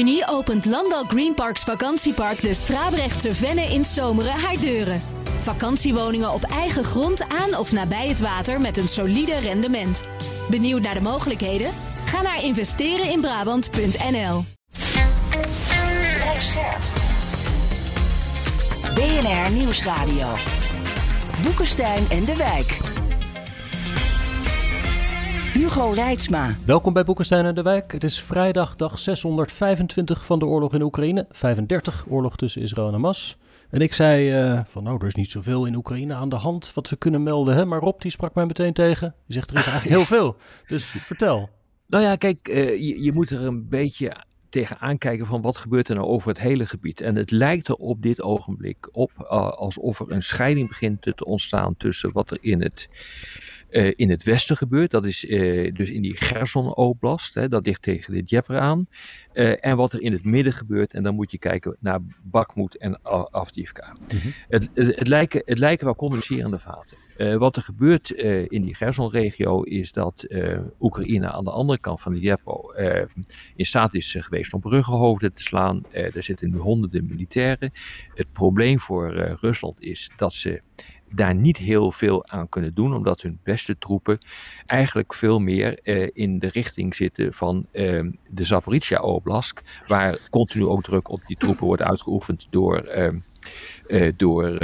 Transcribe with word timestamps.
juni 0.00 0.22
opent 0.26 0.64
Landal 0.64 1.04
Greenparks 1.04 1.62
Vakantiepark 1.62 2.42
de 2.42 2.54
Strabrechtse 2.54 3.34
Venne 3.34 3.62
in 3.62 3.84
Zomeren 3.84 4.32
haar 4.32 4.60
deuren. 4.60 5.02
Vakantiewoningen 5.40 6.32
op 6.32 6.42
eigen 6.42 6.84
grond 6.84 7.22
aan 7.28 7.56
of 7.56 7.72
nabij 7.72 8.08
het 8.08 8.20
water 8.20 8.60
met 8.60 8.76
een 8.76 8.88
solide 8.88 9.38
rendement. 9.38 10.02
Benieuwd 10.50 10.82
naar 10.82 10.94
de 10.94 11.00
mogelijkheden? 11.00 11.70
Ga 12.04 12.22
naar 12.22 12.44
investereninbrabant.nl. 12.44 14.44
BNR 18.94 19.50
Nieuwsradio. 19.52 20.34
Boekenstein 21.42 22.10
en 22.10 22.24
de 22.24 22.36
Wijk. 22.36 22.99
Hugo 25.60 25.90
Reitsma. 25.90 26.56
Welkom 26.66 26.92
bij 26.92 27.04
Boekenstein 27.04 27.44
en 27.44 27.54
de 27.54 27.62
Wijk. 27.62 27.92
Het 27.92 28.04
is 28.04 28.22
vrijdag 28.22 28.76
dag 28.76 28.98
625 28.98 30.26
van 30.26 30.38
de 30.38 30.44
oorlog 30.44 30.74
in 30.74 30.82
Oekraïne. 30.82 31.26
35 31.30 32.04
oorlog 32.08 32.36
tussen 32.36 32.62
Israël 32.62 32.86
en 32.86 32.92
Hamas. 32.92 33.36
En 33.70 33.80
ik 33.80 33.92
zei 33.92 34.42
uh, 34.52 34.60
van 34.64 34.82
nou, 34.82 34.96
er 35.00 35.06
is 35.06 35.14
niet 35.14 35.30
zoveel 35.30 35.66
in 35.66 35.74
Oekraïne 35.74 36.14
aan 36.14 36.28
de 36.28 36.36
hand 36.36 36.74
wat 36.74 36.88
we 36.88 36.96
kunnen 36.96 37.22
melden. 37.22 37.54
Hè? 37.54 37.64
Maar 37.64 37.80
Rob 37.80 38.00
die 38.00 38.10
sprak 38.10 38.34
mij 38.34 38.46
meteen 38.46 38.72
tegen. 38.72 39.14
Die 39.26 39.34
zegt 39.34 39.50
er 39.50 39.56
is 39.56 39.66
eigenlijk 39.66 39.96
heel 39.96 40.16
veel. 40.16 40.36
Dus 40.66 40.84
vertel. 40.84 41.48
Nou 41.86 42.04
ja, 42.04 42.16
kijk, 42.16 42.48
uh, 42.48 42.68
je, 42.70 43.02
je 43.02 43.12
moet 43.12 43.30
er 43.30 43.40
een 43.40 43.68
beetje 43.68 44.12
tegenaan 44.48 44.98
kijken 44.98 45.26
van 45.26 45.42
wat 45.42 45.56
gebeurt 45.56 45.88
er 45.88 45.94
nou 45.94 46.06
over 46.06 46.28
het 46.28 46.38
hele 46.38 46.66
gebied. 46.66 47.00
En 47.00 47.16
het 47.16 47.30
lijkt 47.30 47.68
er 47.68 47.74
op 47.74 48.02
dit 48.02 48.22
ogenblik 48.22 48.88
op 48.92 49.10
uh, 49.18 49.28
alsof 49.48 50.00
er 50.00 50.12
een 50.12 50.22
scheiding 50.22 50.68
begint 50.68 51.02
te 51.02 51.24
ontstaan 51.24 51.76
tussen 51.76 52.12
wat 52.12 52.30
er 52.30 52.38
in 52.40 52.62
het, 52.62 52.88
uh, 53.70 53.92
in 53.96 54.10
het 54.10 54.22
westen 54.22 54.56
gebeurt. 54.56 54.90
Dat 54.90 55.04
is 55.04 55.24
uh, 55.24 55.74
dus 55.74 55.90
in 55.90 56.02
die 56.02 56.16
Gerson 56.16 56.74
Oblast, 56.74 57.34
hè, 57.34 57.48
dat 57.48 57.66
ligt 57.66 57.82
tegen 57.82 58.14
de 58.14 58.24
Djeper 58.24 58.58
aan. 58.58 58.86
en 59.32 59.76
wat 59.76 59.92
er 59.92 60.00
in 60.00 60.12
het 60.12 60.24
midden 60.24 60.52
gebeurt. 60.52 60.94
En 60.94 61.02
dan 61.02 61.14
moet 61.14 61.30
je 61.30 61.38
kijken 61.38 61.76
naar 61.80 62.00
Bakhmut 62.22 62.76
en 62.76 62.98
Avdivka. 63.30 63.92
Mm 63.92 64.18
-hmm. 64.18 64.32
het, 64.48 64.68
het, 64.74 64.96
het, 64.96 65.08
lijken, 65.08 65.42
het 65.44 65.58
lijken 65.58 65.84
wel 65.84 65.94
communicerende 65.94 66.58
vaten. 66.58 66.96
Wat 67.38 67.56
er 67.56 67.62
gebeurt 67.62 68.10
in 68.48 68.62
die 68.62 68.74
Gerson-regio 68.74 69.62
is 69.62 69.92
dat 69.92 70.26
Oekraïne 70.80 71.30
aan 71.30 71.44
de 71.44 71.50
andere 71.50 71.78
kant 71.78 72.00
van 72.00 72.12
de 72.12 72.20
Djepo 72.20 72.72
in 73.56 73.66
staat 73.66 73.94
is 73.94 74.16
geweest 74.18 74.52
om 74.52 74.60
bruggenhoofden 74.60 75.32
te 75.32 75.42
slaan. 75.42 75.82
er 75.92 76.22
zitten 76.22 76.50
nu 76.50 76.58
honderden 76.58 77.06
militairen. 77.06 77.72
Het 78.14 78.32
probleem 78.32 78.78
voor 78.78 79.12
Rusland 79.40 79.82
is 79.82 80.10
dat 80.16 80.32
ze 80.32 80.62
daar 81.10 81.34
niet 81.34 81.56
heel 81.56 81.92
veel 81.92 82.26
aan 82.26 82.48
kunnen 82.48 82.74
doen, 82.74 82.94
omdat 82.94 83.20
hun 83.20 83.38
beste 83.42 83.78
troepen 83.78 84.18
eigenlijk 84.66 85.14
veel 85.14 85.38
meer 85.38 85.78
uh, 85.82 86.08
in 86.12 86.38
de 86.38 86.48
richting 86.48 86.94
zitten 86.94 87.32
van 87.32 87.66
uh, 87.72 88.04
de 88.28 88.44
Zaporizhia 88.44 89.00
Oblast, 89.00 89.62
waar 89.86 90.18
continu 90.30 90.66
ook 90.66 90.82
druk 90.82 91.08
op 91.08 91.20
die 91.26 91.36
troepen 91.36 91.66
wordt 91.66 91.82
uitgeoefend 91.82 92.46
door, 92.50 92.84
uh, 93.90 94.12
door 94.16 94.58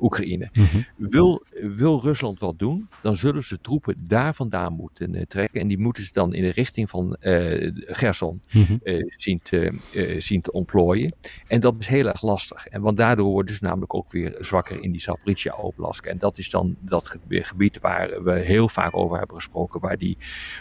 Oekraïne. 0.00 0.48
Mm 0.52 0.64
-hmm. 0.64 0.84
wil, 0.96 1.44
wil 1.76 2.00
Rusland 2.00 2.40
wat 2.40 2.58
doen, 2.58 2.88
dan 3.02 3.16
zullen 3.16 3.44
ze 3.44 3.60
troepen 3.60 3.94
daar 3.98 4.34
vandaan 4.34 4.72
moeten 4.72 5.28
trekken 5.28 5.60
en 5.60 5.68
die 5.68 5.78
moeten 5.78 6.02
ze 6.02 6.10
dan 6.12 6.34
in 6.34 6.42
de 6.42 6.50
richting 6.50 6.90
van 6.90 7.16
Gerson 7.86 8.40
mm 8.50 8.64
-hmm. 8.64 8.80
zien, 9.06 9.40
te, 9.42 9.72
zien 10.18 10.40
te 10.40 10.52
ontplooien. 10.52 11.14
En 11.46 11.60
dat 11.60 11.74
is 11.78 11.86
heel 11.86 12.06
erg 12.06 12.22
lastig, 12.22 12.66
en 12.66 12.80
want 12.80 12.96
daardoor 12.96 13.30
worden 13.30 13.54
ze 13.54 13.64
namelijk 13.64 13.94
ook 13.94 14.12
weer 14.12 14.36
zwakker 14.40 14.82
in 14.82 14.92
die 14.92 15.00
Zaporizhia 15.00 15.54
Oblast. 15.54 16.04
En 16.04 16.18
dat 16.18 16.38
is 16.38 16.50
dan 16.50 16.76
dat 16.80 17.18
gebied 17.28 17.80
waar 17.80 18.22
we 18.22 18.32
heel 18.32 18.68
vaak 18.68 18.96
over 18.96 19.18
hebben 19.18 19.36
gesproken, 19.36 19.80
waar 19.80 19.98
die 19.98 20.16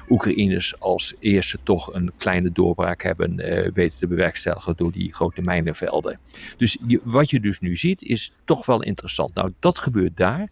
Oekraïners 0.09 0.79
als 0.79 1.13
eerste 1.19 1.57
toch 1.63 1.93
een 1.93 2.11
kleine 2.17 2.51
doorbraak 2.51 3.03
hebben 3.03 3.39
uh, 3.39 3.71
weten 3.73 3.99
te 3.99 4.07
bewerkstelligen 4.07 4.73
door 4.77 4.91
die 4.91 5.13
grote 5.13 5.41
mijnenvelden. 5.41 6.19
Dus 6.57 6.77
je, 6.87 6.99
wat 7.03 7.29
je 7.29 7.39
dus 7.39 7.59
nu 7.59 7.75
ziet 7.81 8.01
is 8.01 8.33
toch 8.45 8.65
wel 8.65 8.83
interessant. 8.83 9.33
Nou, 9.33 9.53
dat 9.59 9.77
gebeurt 9.77 10.17
daar. 10.17 10.49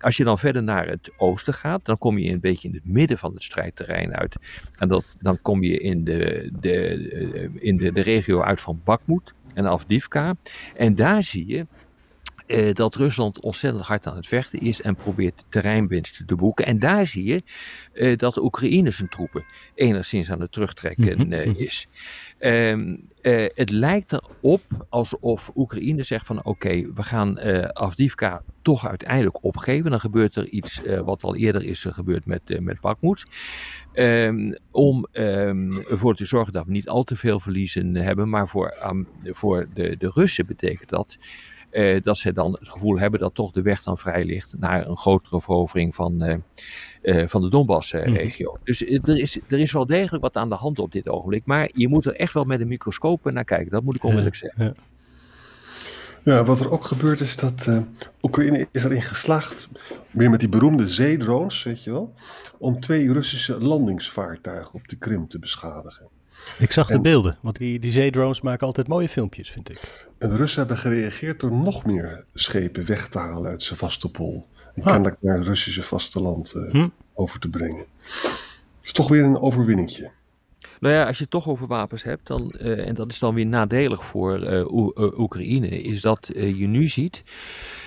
Als 0.00 0.16
je 0.16 0.24
dan 0.24 0.38
verder 0.38 0.62
naar 0.62 0.86
het 0.86 1.10
oosten 1.16 1.54
gaat, 1.54 1.84
dan 1.84 1.98
kom 1.98 2.18
je 2.18 2.30
een 2.30 2.40
beetje 2.40 2.68
in 2.68 2.74
het 2.74 2.84
midden 2.84 3.18
van 3.18 3.34
het 3.34 3.42
strijdterrein 3.42 4.14
uit. 4.14 4.36
En 4.78 4.88
dat, 4.88 5.04
dan 5.18 5.42
kom 5.42 5.62
je 5.62 5.78
in, 5.78 6.04
de, 6.04 6.50
de, 6.60 7.50
in 7.54 7.76
de, 7.76 7.92
de 7.92 8.00
regio 8.00 8.42
uit 8.42 8.60
van 8.60 8.80
Bakhmut 8.84 9.32
en 9.54 9.66
Avdivka. 9.66 10.36
En 10.76 10.94
daar 10.94 11.24
zie 11.24 11.46
je 11.46 11.66
uh, 12.48 12.72
dat 12.74 12.94
Rusland 12.94 13.40
ontzettend 13.40 13.84
hard 13.84 14.06
aan 14.06 14.16
het 14.16 14.26
vechten 14.26 14.60
is 14.60 14.82
en 14.82 14.94
probeert 14.94 15.44
terreinwinst 15.48 16.22
te 16.26 16.34
boeken. 16.34 16.66
En 16.66 16.78
daar 16.78 17.06
zie 17.06 17.24
je 17.24 17.42
uh, 17.94 18.16
dat 18.16 18.34
de 18.34 18.42
Oekraïne 18.42 18.90
zijn 18.90 19.08
troepen 19.08 19.44
enigszins 19.74 20.30
aan 20.30 20.40
het 20.40 20.52
terugtrekken 20.52 21.32
uh, 21.32 21.46
is. 21.46 21.86
Um, 22.40 23.08
het 23.54 23.70
lijkt 23.70 24.12
erop 24.12 24.62
alsof 24.88 25.50
Oekraïne 25.54 26.02
zegt 26.02 26.26
van 26.26 26.44
oké, 26.44 26.92
we 26.94 27.02
gaan 27.02 27.40
Avdivka 27.72 28.42
toch 28.62 28.88
uiteindelijk 28.88 29.44
opgeven. 29.44 29.90
Dan 29.90 30.00
gebeurt 30.00 30.34
er 30.34 30.48
iets 30.48 30.82
wat 31.04 31.22
al 31.22 31.36
eerder 31.36 31.64
is 31.64 31.86
gebeurd 31.88 32.26
met, 32.26 32.60
met 32.60 32.80
Bakhmut. 32.80 33.24
Um, 33.94 34.56
om 34.70 35.06
um, 35.12 35.72
ervoor 35.72 36.14
te 36.14 36.24
zorgen 36.24 36.52
dat 36.52 36.66
we 36.66 36.72
niet 36.72 36.88
al 36.88 37.04
te 37.04 37.16
veel 37.16 37.40
verliezen 37.40 37.94
hebben. 37.94 38.28
Maar 38.28 38.48
voor, 38.48 38.76
voor 39.22 39.68
de, 39.74 39.96
de 39.96 40.10
Russen 40.14 40.46
betekent 40.46 40.88
dat 40.88 41.18
uh, 41.70 42.02
dat 42.02 42.18
ze 42.18 42.32
dan 42.32 42.52
het 42.52 42.68
gevoel 42.68 42.98
hebben 42.98 43.20
dat 43.20 43.34
toch 43.34 43.52
de 43.52 43.62
weg 43.62 43.82
dan 43.82 43.98
vrij 43.98 44.24
ligt 44.24 44.54
naar 44.58 44.86
een 44.86 44.96
grotere 44.96 45.40
verovering 45.40 45.94
van, 45.94 46.24
uh, 46.24 46.36
uh, 47.02 47.26
van 47.26 47.40
de 47.40 47.48
Donbass-regio. 47.48 48.52
Mm. 48.52 48.60
Dus 48.64 48.82
er 48.82 49.16
is, 49.16 49.38
er 49.48 49.58
is 49.58 49.72
wel 49.72 49.86
degelijk 49.86 50.22
wat 50.22 50.36
aan 50.36 50.48
de 50.48 50.54
hand 50.54 50.78
op 50.78 50.92
dit 50.92 51.08
ogenblik. 51.08 51.42
Maar 51.44 51.70
je 51.74 51.88
moet 51.88 52.04
er 52.04 52.14
echt 52.14 52.32
wel 52.32 52.44
met 52.44 52.60
een 52.60 52.68
microscoop 52.68 53.30
naar 53.30 53.44
kijken. 53.44 53.70
Dat 53.70 53.82
moet 53.82 53.96
ik 53.96 54.02
onmiddellijk 54.02 54.40
ja, 54.40 54.46
zeggen. 54.46 54.64
Ja. 54.64 54.86
Ja, 56.22 56.44
wat 56.44 56.60
er 56.60 56.70
ook 56.70 56.84
gebeurt 56.84 57.20
is 57.20 57.36
dat 57.36 57.66
uh, 57.68 57.78
Oekraïne 58.22 58.68
is 58.72 58.84
erin 58.84 59.02
geslaagd, 59.02 59.68
weer 60.10 60.30
met 60.30 60.40
die 60.40 60.48
beroemde 60.48 60.88
zeedrones, 60.88 61.62
weet 61.62 61.84
je 61.84 61.90
wel, 61.90 62.14
om 62.58 62.80
twee 62.80 63.12
Russische 63.12 63.60
landingsvaartuigen 63.60 64.74
op 64.74 64.88
de 64.88 64.96
Krim 64.96 65.28
te 65.28 65.38
beschadigen. 65.38 66.08
Ik 66.58 66.72
zag 66.72 66.86
de 66.86 66.94
en, 66.94 67.02
beelden, 67.02 67.38
want 67.40 67.56
die, 67.56 67.78
die 67.78 67.92
zeedrones 67.92 68.40
maken 68.40 68.66
altijd 68.66 68.88
mooie 68.88 69.08
filmpjes, 69.08 69.50
vind 69.50 69.70
ik. 69.70 70.08
En 70.18 70.28
de 70.28 70.36
Russen 70.36 70.58
hebben 70.58 70.78
gereageerd 70.78 71.40
door 71.40 71.52
nog 71.52 71.84
meer 71.84 72.24
schepen 72.34 72.86
weg 72.86 73.08
te 73.08 73.18
halen 73.18 73.50
uit 73.50 73.62
Sevastopol. 73.62 74.46
En 74.74 74.82
ah. 74.82 74.90
kennelijk 74.92 75.16
naar 75.20 75.38
het 75.38 75.46
Russische 75.46 75.82
vasteland 75.82 76.54
uh, 76.56 76.70
hm? 76.70 76.88
over 77.14 77.40
te 77.40 77.48
brengen. 77.48 77.84
is 78.82 78.92
toch 78.92 79.08
weer 79.08 79.24
een 79.24 79.38
overwinningje. 79.38 80.10
Nou 80.80 80.94
ja, 80.94 81.06
als 81.06 81.16
je 81.16 81.22
het 81.22 81.32
toch 81.32 81.48
over 81.48 81.66
wapens 81.66 82.02
hebt, 82.02 82.26
dan, 82.26 82.54
uh, 82.60 82.86
en 82.86 82.94
dat 82.94 83.10
is 83.10 83.18
dan 83.18 83.34
weer 83.34 83.46
nadelig 83.46 84.04
voor 84.04 84.52
uh, 84.52 84.72
Oekraïne, 85.18 85.68
is 85.68 86.00
dat 86.00 86.30
je 86.34 86.66
nu 86.66 86.88
ziet 86.88 87.22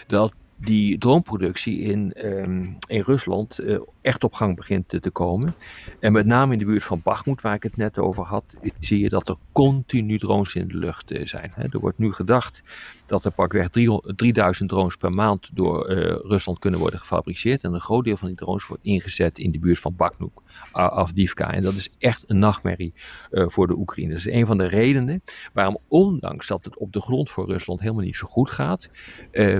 dat 0.07 0.33
die 0.61 0.97
droomproductie 0.97 1.79
in, 1.79 2.13
um, 2.25 2.77
in 2.87 3.01
Rusland 3.01 3.59
uh, 3.59 3.79
echt 4.01 4.23
op 4.23 4.33
gang 4.33 4.55
begint 4.55 4.87
te, 4.87 5.09
komen. 5.11 5.53
En 5.99 6.11
met 6.11 6.25
name 6.25 6.53
in 6.53 6.59
de 6.59 6.65
buurt 6.65 6.83
van 6.83 7.01
Bakhmut, 7.03 7.41
waar 7.41 7.53
ik 7.53 7.63
het 7.63 7.77
net 7.77 7.97
over 7.97 8.23
had, 8.23 8.43
zie 8.79 8.99
je 8.99 9.09
dat 9.09 9.29
er 9.29 9.35
continu 9.51 10.19
drones 10.19 10.55
in 10.55 10.67
de 10.67 10.77
lucht 10.77 11.11
uh, 11.11 11.27
zijn. 11.27 11.53
Er 11.55 11.79
wordt 11.79 11.97
nu 11.97 12.13
gedacht 12.13 12.63
dat 13.05 13.25
er 13.25 13.31
pakweg 13.31 13.69
3000 13.69 14.69
drones 14.69 14.95
per 14.95 15.11
maand 15.11 15.49
door 15.53 15.89
uh, 15.89 15.97
Rusland 16.21 16.59
kunnen 16.59 16.79
worden 16.79 16.99
gefabriceerd. 16.99 17.63
En 17.63 17.73
een 17.73 17.81
groot 17.81 18.03
deel 18.03 18.17
van 18.17 18.27
die 18.27 18.37
drones 18.37 18.67
wordt 18.67 18.83
ingezet 18.83 19.39
in 19.39 19.51
de 19.51 19.59
buurt 19.59 19.79
van 19.79 19.95
Bakhmut, 19.95 20.31
Avdivka. 20.71 21.53
En 21.53 21.63
dat 21.63 21.73
is 21.73 21.89
echt 21.97 22.23
een 22.27 22.39
nachtmerrie 22.39 22.93
voor 23.31 23.67
de 23.67 23.77
Oekraïne. 23.77 24.09
Dat 24.09 24.19
is 24.19 24.33
een 24.33 24.45
van 24.45 24.57
de 24.57 24.67
redenen 24.67 25.23
waarom, 25.53 25.77
ondanks 25.87 26.47
dat 26.47 26.65
het 26.65 26.77
op 26.77 26.93
de 26.93 27.01
grond 27.01 27.29
voor 27.29 27.47
Rusland 27.47 27.79
helemaal 27.79 28.03
niet 28.03 28.15
zo 28.15 28.27
goed 28.27 28.49
gaat, 28.49 28.89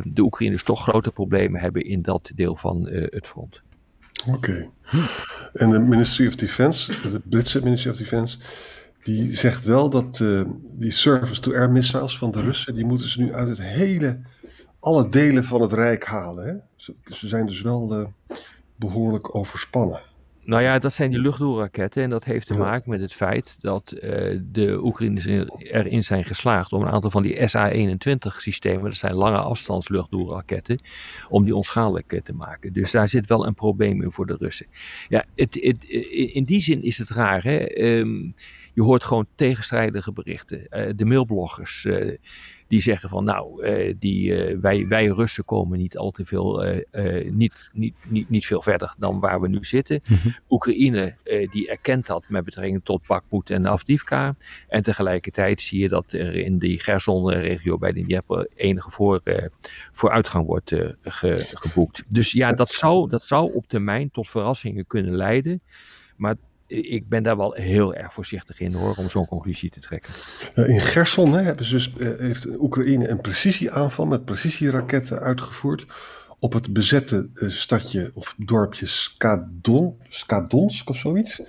de 0.04 0.22
Oekraïners 0.22 0.64
toch 0.64 0.82
grote 0.82 1.12
problemen 1.12 1.62
hebben 1.62 1.86
in 1.86 2.02
dat 2.02 2.32
deel 2.36 2.56
van 2.56 2.90
het 2.90 3.28
front. 3.28 3.62
Oké. 4.28 4.38
Okay. 4.38 4.70
En 5.54 5.70
de 5.70 5.80
Ministry 5.80 6.28
of 6.28 6.36
Defense, 6.36 6.92
de 7.10 7.22
Britse 7.24 7.64
Ministry 7.64 7.90
of 7.90 7.98
Defense, 7.98 8.38
die 9.04 9.36
zegt 9.36 9.64
wel 9.64 9.90
dat 9.90 10.20
uh, 10.20 10.42
die 10.72 10.92
surface-to-air 10.92 11.70
missiles 11.70 12.18
van 12.18 12.32
de 12.32 12.42
Russen, 12.42 12.76
die 12.76 12.86
moeten 12.86 13.10
ze 13.10 13.22
nu 13.22 13.34
uit 13.34 13.48
het 13.48 13.62
hele, 13.62 14.20
alle 14.80 15.10
delen 15.10 15.44
van 15.44 15.62
het 15.62 15.72
Rijk 15.72 16.06
halen. 16.06 16.46
Hè? 16.46 16.54
Ze, 16.76 16.94
ze 17.06 17.28
zijn 17.28 17.46
dus 17.46 17.62
wel 17.62 18.00
uh, 18.00 18.38
behoorlijk 18.76 19.36
overspannen. 19.36 20.02
Nou 20.44 20.64
ja, 20.64 20.80
dat 20.80 20.94
zijn 20.94 21.10
die 21.10 21.20
luchtdoelraketten 21.20 22.04
en 22.04 22.10
dat 22.10 22.24
heeft 22.24 22.48
te 22.48 22.54
maken 22.54 22.90
met 22.90 23.02
het 23.02 23.14
feit 23.14 23.58
dat 23.60 23.94
uh, 23.96 24.02
de 24.52 24.80
Oekraïners 24.84 25.26
erin 25.58 26.04
zijn 26.04 26.24
geslaagd 26.24 26.74
om 26.74 26.82
een 26.82 26.92
aantal 26.92 27.10
van 27.10 27.24
die 27.24 27.48
SA-21 27.48 28.38
systemen, 28.38 28.84
dat 28.84 28.96
zijn 28.96 29.14
lange 29.14 29.38
afstands 29.38 29.90
luchtdoelraketten, 29.90 30.80
om 31.30 31.44
die 31.44 31.56
onschadelijk 31.56 32.22
te 32.24 32.34
maken. 32.34 32.74
Dus 32.74 32.92
daar 32.92 33.10
zit 33.10 33.28
wel 33.28 33.48
een 33.48 33.54
probleem 33.54 34.02
in 34.02 34.12
voor 34.12 34.26
de 34.26 34.36
Russen. 34.40 34.68
Ja, 35.08 35.26
het, 35.36 35.54
het, 35.62 35.84
in 36.34 36.44
die 36.44 36.62
zin 36.62 36.84
is 36.84 36.98
het 36.98 37.10
raar. 37.10 37.44
Hè? 37.44 37.82
Um, 37.84 38.36
je 38.74 38.82
hoort 38.82 39.04
gewoon 39.04 39.28
tegenstrijdige 39.36 40.12
berichten. 40.12 40.68
Uh, 40.70 40.90
de 40.96 41.06
mailbloggers. 41.06 41.84
Uh, 41.84 42.18
die 42.72 42.82
zeggen 42.82 43.10
van 43.10 43.24
nou, 43.24 43.64
eh, 43.64 43.96
die, 44.00 44.36
eh, 44.36 44.58
wij, 44.62 44.88
wij 44.88 45.06
Russen 45.06 45.46
komen 45.46 45.78
niet 45.78 45.98
al 45.98 46.12
te 46.12 46.26
veel, 46.26 46.64
eh, 46.64 47.32
niet, 47.32 47.70
niet, 47.74 47.94
niet, 48.08 48.30
niet 48.30 48.46
veel 48.46 48.62
verder 48.62 48.96
dan 48.98 49.20
waar 49.20 49.42
we 49.42 49.48
nu 49.48 49.64
zitten. 49.64 50.02
Mhm. 50.08 50.30
Oekraïne 50.50 51.16
die 51.52 51.70
erkent 51.70 52.08
dat 52.08 52.26
met 52.30 52.44
betrekking 52.44 52.84
tot 52.84 53.08
Bakhmut 53.08 53.50
en 53.50 53.68
Avdivka. 53.68 54.36
En 54.68 54.84
tegelijkertijd 54.84 55.62
zie 55.62 55.80
je 55.80 55.90
dat 55.90 56.12
er 56.12 56.36
in 56.36 56.58
die 56.58 56.80
Gerson-regio 56.80 57.78
bij 57.78 57.92
de 57.92 58.04
Dnieper 58.04 58.48
enige 58.56 58.90
voor, 58.90 59.22
vooruitgang 59.92 60.46
wordt 60.46 60.76
ge, 61.02 61.46
geboekt. 61.54 62.04
Dus 62.08 62.32
ja, 62.32 62.54
dat 62.54 62.72
zou, 62.72 63.10
dat 63.10 63.24
zou 63.24 63.54
op 63.54 63.68
termijn 63.68 64.12
tot 64.12 64.30
verrassingen 64.30 64.88
kunnen 64.88 65.16
leiden. 65.16 65.62
Maar 66.16 66.36
ik 66.72 67.10
ben 67.10 67.24
daar 67.24 67.38
wel 67.38 67.54
heel 67.54 67.94
erg 67.94 68.14
voorzichtig 68.14 68.60
in 68.60 68.74
hoor, 68.74 68.96
om 68.96 69.10
zo'n 69.10 69.28
conclusie 69.28 69.70
te 69.70 69.80
trekken. 69.80 70.14
In 70.56 70.80
Gerson 70.80 71.34
hè, 71.34 71.42
hebben 71.42 71.66
ze 71.66 71.74
dus, 71.74 71.94
eh, 72.00 72.20
heeft 72.20 72.60
Oekraïne 72.60 73.10
een 73.10 73.22
precisieaanval 73.22 74.06
met 74.06 74.26
precisieraketten 74.26 75.20
uitgevoerd 75.20 75.86
op 76.40 76.54
het 76.54 76.74
bezette 76.74 77.30
uh, 77.34 77.50
stadje 77.50 78.12
of 78.14 78.36
dorpje 78.38 78.86
Skadon, 78.86 79.98
Skadonsk 80.10 80.90
of 80.90 80.98
zoiets. 80.98 81.42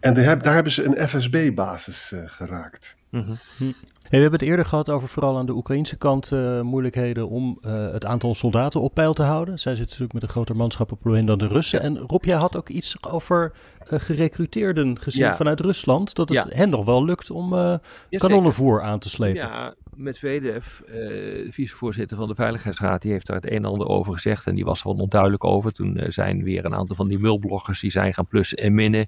En 0.00 0.14
daar, 0.14 0.42
daar 0.42 0.54
hebben 0.54 0.72
ze 0.72 0.84
een 0.84 1.08
FSB-basis 1.08 2.10
uh, 2.14 2.20
geraakt. 2.26 2.96
Mm 3.10 3.24
-hmm. 3.56 3.72
Hey, 4.08 4.18
we 4.18 4.24
hebben 4.24 4.40
het 4.40 4.48
eerder 4.48 4.66
gehad 4.66 4.90
over 4.90 5.08
vooral 5.08 5.38
aan 5.38 5.46
de 5.46 5.54
Oekraïnse 5.54 5.96
kant 5.96 6.30
uh, 6.30 6.60
moeilijkheden 6.60 7.28
om 7.28 7.58
uh, 7.66 7.92
het 7.92 8.04
aantal 8.04 8.34
soldaten 8.34 8.80
op 8.80 8.94
peil 8.94 9.12
te 9.12 9.22
houden. 9.22 9.58
Zij 9.58 9.72
zitten 9.72 9.86
natuurlijk 9.86 10.12
met 10.12 10.22
een 10.22 10.28
groter 10.28 10.56
manschappenprobleem 10.56 11.26
dan 11.26 11.38
de 11.38 11.46
Russen. 11.46 11.80
En 11.80 11.98
Rob, 11.98 12.24
jij 12.24 12.36
had 12.36 12.56
ook 12.56 12.68
iets 12.68 13.02
over 13.02 13.52
uh, 13.92 13.98
gerecruiteerden 14.00 15.00
gezien 15.00 15.24
ja. 15.24 15.36
vanuit 15.36 15.60
Rusland. 15.60 16.14
Dat 16.14 16.28
het 16.28 16.48
ja. 16.48 16.56
hen 16.56 16.70
nog 16.70 16.84
wel 16.84 17.04
lukt 17.04 17.30
om 17.30 17.54
ja, 17.54 17.80
kanonnenvoer 18.10 18.82
aan 18.82 18.98
te 18.98 19.08
slepen. 19.08 19.40
Ja, 19.40 19.74
Medvedev, 19.94 20.80
uh, 20.88 21.52
vicevoorzitter 21.52 22.16
van 22.16 22.28
de 22.28 22.34
Veiligheidsraad, 22.34 23.02
die 23.02 23.12
heeft 23.12 23.26
daar 23.26 23.36
het 23.36 23.50
een 23.50 23.56
en 23.56 23.64
ander 23.64 23.88
over 23.88 24.12
gezegd. 24.12 24.46
En 24.46 24.54
die 24.54 24.64
was 24.64 24.80
er 24.80 24.86
wel 24.86 24.96
onduidelijk 24.96 25.44
over. 25.44 25.72
Toen 25.72 26.00
zijn 26.08 26.42
weer 26.42 26.64
een 26.64 26.74
aantal 26.74 26.96
van 26.96 27.08
die 27.08 27.18
mulbloggers 27.18 27.80
die 27.80 27.90
zijn 27.90 28.14
gaan 28.14 28.26
plussen 28.26 28.58
en 28.58 28.74
minnen. 28.74 29.06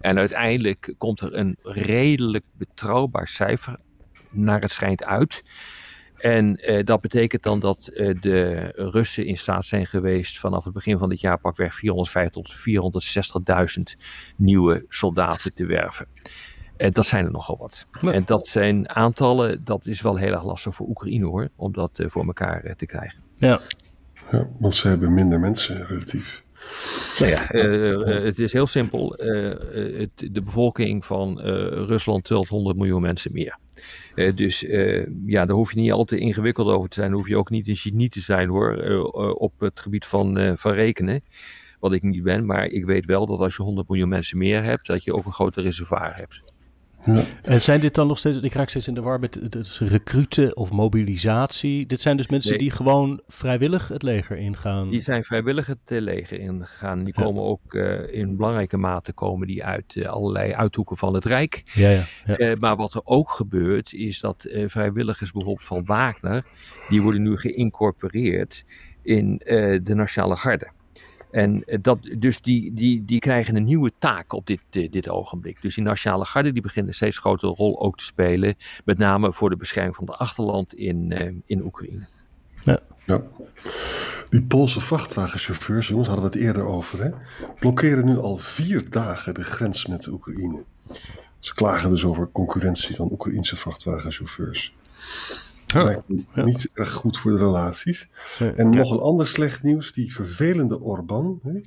En 0.00 0.18
uiteindelijk 0.18 0.94
komt 0.98 1.20
er 1.20 1.34
een 1.34 1.56
redelijk 1.62 2.44
betrouwbaar 2.52 3.28
cijfer 3.28 3.76
naar 4.36 4.60
het 4.60 4.72
schijnt 4.72 5.04
uit. 5.04 5.42
En 6.16 6.70
uh, 6.70 6.84
dat 6.84 7.00
betekent 7.00 7.42
dan 7.42 7.60
dat 7.60 7.90
uh, 7.92 8.20
de 8.20 8.68
Russen 8.74 9.26
in 9.26 9.38
staat 9.38 9.64
zijn 9.64 9.86
geweest 9.86 10.38
vanaf 10.38 10.64
het 10.64 10.72
begin 10.72 10.98
van 10.98 11.08
dit 11.08 11.20
jaar 11.20 11.38
pakweg 11.38 11.74
450 11.74 12.42
tot 12.42 13.98
460.000 13.98 14.02
nieuwe 14.36 14.84
soldaten 14.88 15.54
te 15.54 15.66
werven. 15.66 16.06
En 16.76 16.92
dat 16.92 17.06
zijn 17.06 17.24
er 17.24 17.30
nogal 17.30 17.56
wat. 17.56 17.86
Ja. 18.00 18.12
En 18.12 18.22
dat 18.26 18.46
zijn 18.46 18.88
aantallen, 18.88 19.64
dat 19.64 19.86
is 19.86 20.00
wel 20.00 20.16
heel 20.16 20.32
erg 20.32 20.44
lastig 20.44 20.74
voor 20.74 20.88
Oekraïne 20.88 21.26
hoor, 21.26 21.48
om 21.56 21.72
dat 21.72 21.98
uh, 21.98 22.08
voor 22.08 22.26
elkaar 22.26 22.76
te 22.76 22.86
krijgen. 22.86 23.18
Ja. 23.36 23.60
ja, 24.30 24.48
want 24.58 24.74
ze 24.74 24.88
hebben 24.88 25.14
minder 25.14 25.40
mensen 25.40 25.86
relatief. 25.86 26.44
Nou 27.18 27.30
ja, 27.30 27.46
het 28.22 28.38
is 28.38 28.52
heel 28.52 28.66
simpel. 28.66 29.14
Het, 29.16 30.10
de 30.32 30.42
bevolking 30.42 31.04
van 31.04 31.40
Rusland 31.86 32.24
telt 32.24 32.48
100 32.48 32.76
miljoen 32.76 33.02
mensen 33.02 33.32
meer. 33.32 33.58
Uh, 34.14 34.36
dus 34.36 34.62
uh, 34.62 35.06
ja, 35.26 35.46
daar 35.46 35.56
hoef 35.56 35.72
je 35.72 35.80
niet 35.80 35.92
al 35.92 36.04
te 36.04 36.18
ingewikkeld 36.18 36.68
over 36.68 36.88
te 36.88 36.94
zijn. 36.94 37.08
Daar 37.08 37.18
hoef 37.18 37.28
je 37.28 37.36
ook 37.36 37.50
niet 37.50 37.68
een 37.68 37.76
genie 37.76 38.08
te 38.08 38.20
zijn 38.20 38.48
hoor, 38.48 38.84
uh, 38.84 39.34
op 39.40 39.52
het 39.60 39.80
gebied 39.80 40.04
van, 40.04 40.56
van 40.58 40.72
rekenen. 40.72 41.22
Wat 41.80 41.92
ik 41.92 42.02
niet 42.02 42.22
ben, 42.22 42.46
maar 42.46 42.66
ik 42.66 42.84
weet 42.84 43.04
wel 43.04 43.26
dat 43.26 43.38
als 43.38 43.56
je 43.56 43.62
100 43.62 43.88
miljoen 43.88 44.08
mensen 44.08 44.38
meer 44.38 44.62
hebt, 44.62 44.86
dat 44.86 45.04
je 45.04 45.14
ook 45.14 45.24
een 45.24 45.32
groter 45.32 45.62
reservoir 45.62 46.16
hebt. 46.16 46.42
Ja. 47.06 47.22
En 47.42 47.60
zijn 47.60 47.80
dit 47.80 47.94
dan 47.94 48.06
nog 48.06 48.18
steeds, 48.18 48.36
ik 48.36 48.52
raak 48.52 48.68
steeds 48.68 48.88
in 48.88 48.94
de 48.94 49.00
war 49.00 49.20
met 49.20 49.38
dus 49.52 49.80
recruten 49.80 50.56
of 50.56 50.70
mobilisatie. 50.70 51.86
Dit 51.86 52.00
zijn 52.00 52.16
dus 52.16 52.28
mensen 52.28 52.50
nee. 52.50 52.58
die 52.58 52.70
gewoon 52.70 53.20
vrijwillig 53.28 53.88
het 53.88 54.02
leger 54.02 54.36
ingaan. 54.36 54.90
Die 54.90 55.00
zijn 55.00 55.24
vrijwillig 55.24 55.66
het 55.66 55.78
leger 55.86 56.40
ingaan. 56.40 57.04
Die 57.04 57.14
ja. 57.16 57.22
komen 57.22 57.42
ook 57.42 57.74
uh, 57.74 58.14
in 58.14 58.36
belangrijke 58.36 58.76
mate 58.76 59.12
komen 59.12 59.46
die 59.46 59.64
uit 59.64 59.94
uh, 59.94 60.06
allerlei 60.06 60.52
uithoeken 60.52 60.96
van 60.96 61.14
het 61.14 61.24
Rijk. 61.24 61.62
Ja, 61.74 61.90
ja, 61.90 62.04
uh, 62.38 62.56
maar 62.58 62.76
wat 62.76 62.94
er 62.94 63.00
ook 63.04 63.30
gebeurt 63.30 63.92
is 63.92 64.20
dat 64.20 64.46
vrijwilligers 64.66 65.32
bijvoorbeeld 65.32 65.66
van 65.66 65.84
Wagner, 65.84 66.44
die 66.88 67.02
worden 67.02 67.22
nu 67.22 67.36
geïncorporeerd 67.36 68.64
in 69.02 69.36
de 69.82 69.94
Nationale 69.94 70.36
Garde. 70.36 70.74
En 71.30 71.64
dat, 71.80 71.98
dus 72.18 72.40
die, 72.40 72.74
die, 72.74 73.04
die 73.04 73.18
krijgen 73.18 73.56
een 73.56 73.64
nieuwe 73.64 73.92
taak 73.98 74.32
op 74.32 74.46
dit, 74.46 74.60
dit 74.70 75.08
ogenblik. 75.08 75.62
Dus 75.62 75.74
die 75.74 75.84
nationale 75.84 76.24
garde 76.24 76.52
die 76.52 76.62
beginnen 76.62 76.88
een 76.90 76.96
steeds 76.96 77.18
grotere 77.18 77.52
rol 77.52 77.80
ook 77.80 77.96
te 77.96 78.04
spelen. 78.04 78.56
Met 78.84 78.98
name 78.98 79.32
voor 79.32 79.50
de 79.50 79.56
bescherming 79.56 79.94
van 79.96 80.06
de 80.06 80.16
achterland 80.16 80.74
in, 80.74 81.10
uh, 81.10 81.32
in 81.46 81.64
Oekraïne. 81.64 82.06
Ja. 82.64 82.78
ja. 83.04 83.22
Die 84.28 84.42
Poolse 84.42 84.80
vrachtwagenchauffeurs, 84.80 85.88
jongens, 85.88 86.08
hadden 86.08 86.30
we 86.30 86.36
het 86.36 86.46
eerder 86.46 86.64
over, 86.64 87.02
hè, 87.02 87.10
blokkeren 87.58 88.04
nu 88.04 88.18
al 88.18 88.36
vier 88.36 88.90
dagen 88.90 89.34
de 89.34 89.44
grens 89.44 89.86
met 89.86 90.02
de 90.02 90.12
Oekraïne. 90.12 90.62
Ze 91.38 91.54
klagen 91.54 91.90
dus 91.90 92.04
over 92.04 92.28
concurrentie 92.32 92.96
van 92.96 93.12
Oekraïnse 93.12 93.56
vrachtwagenchauffeurs. 93.56 94.74
Oh, 95.74 95.82
Lijkt 95.82 96.02
ja. 96.34 96.44
niet 96.44 96.70
erg 96.74 96.92
goed 96.92 97.18
voor 97.18 97.30
de 97.30 97.38
relaties. 97.38 98.08
En 98.38 98.72
ja. 98.72 98.78
nog 98.78 98.90
een 98.90 98.98
ander 98.98 99.26
slecht 99.26 99.62
nieuws. 99.62 99.92
Die 99.92 100.14
vervelende 100.14 100.80
Orbán. 100.80 101.40
Hè, 101.42 101.60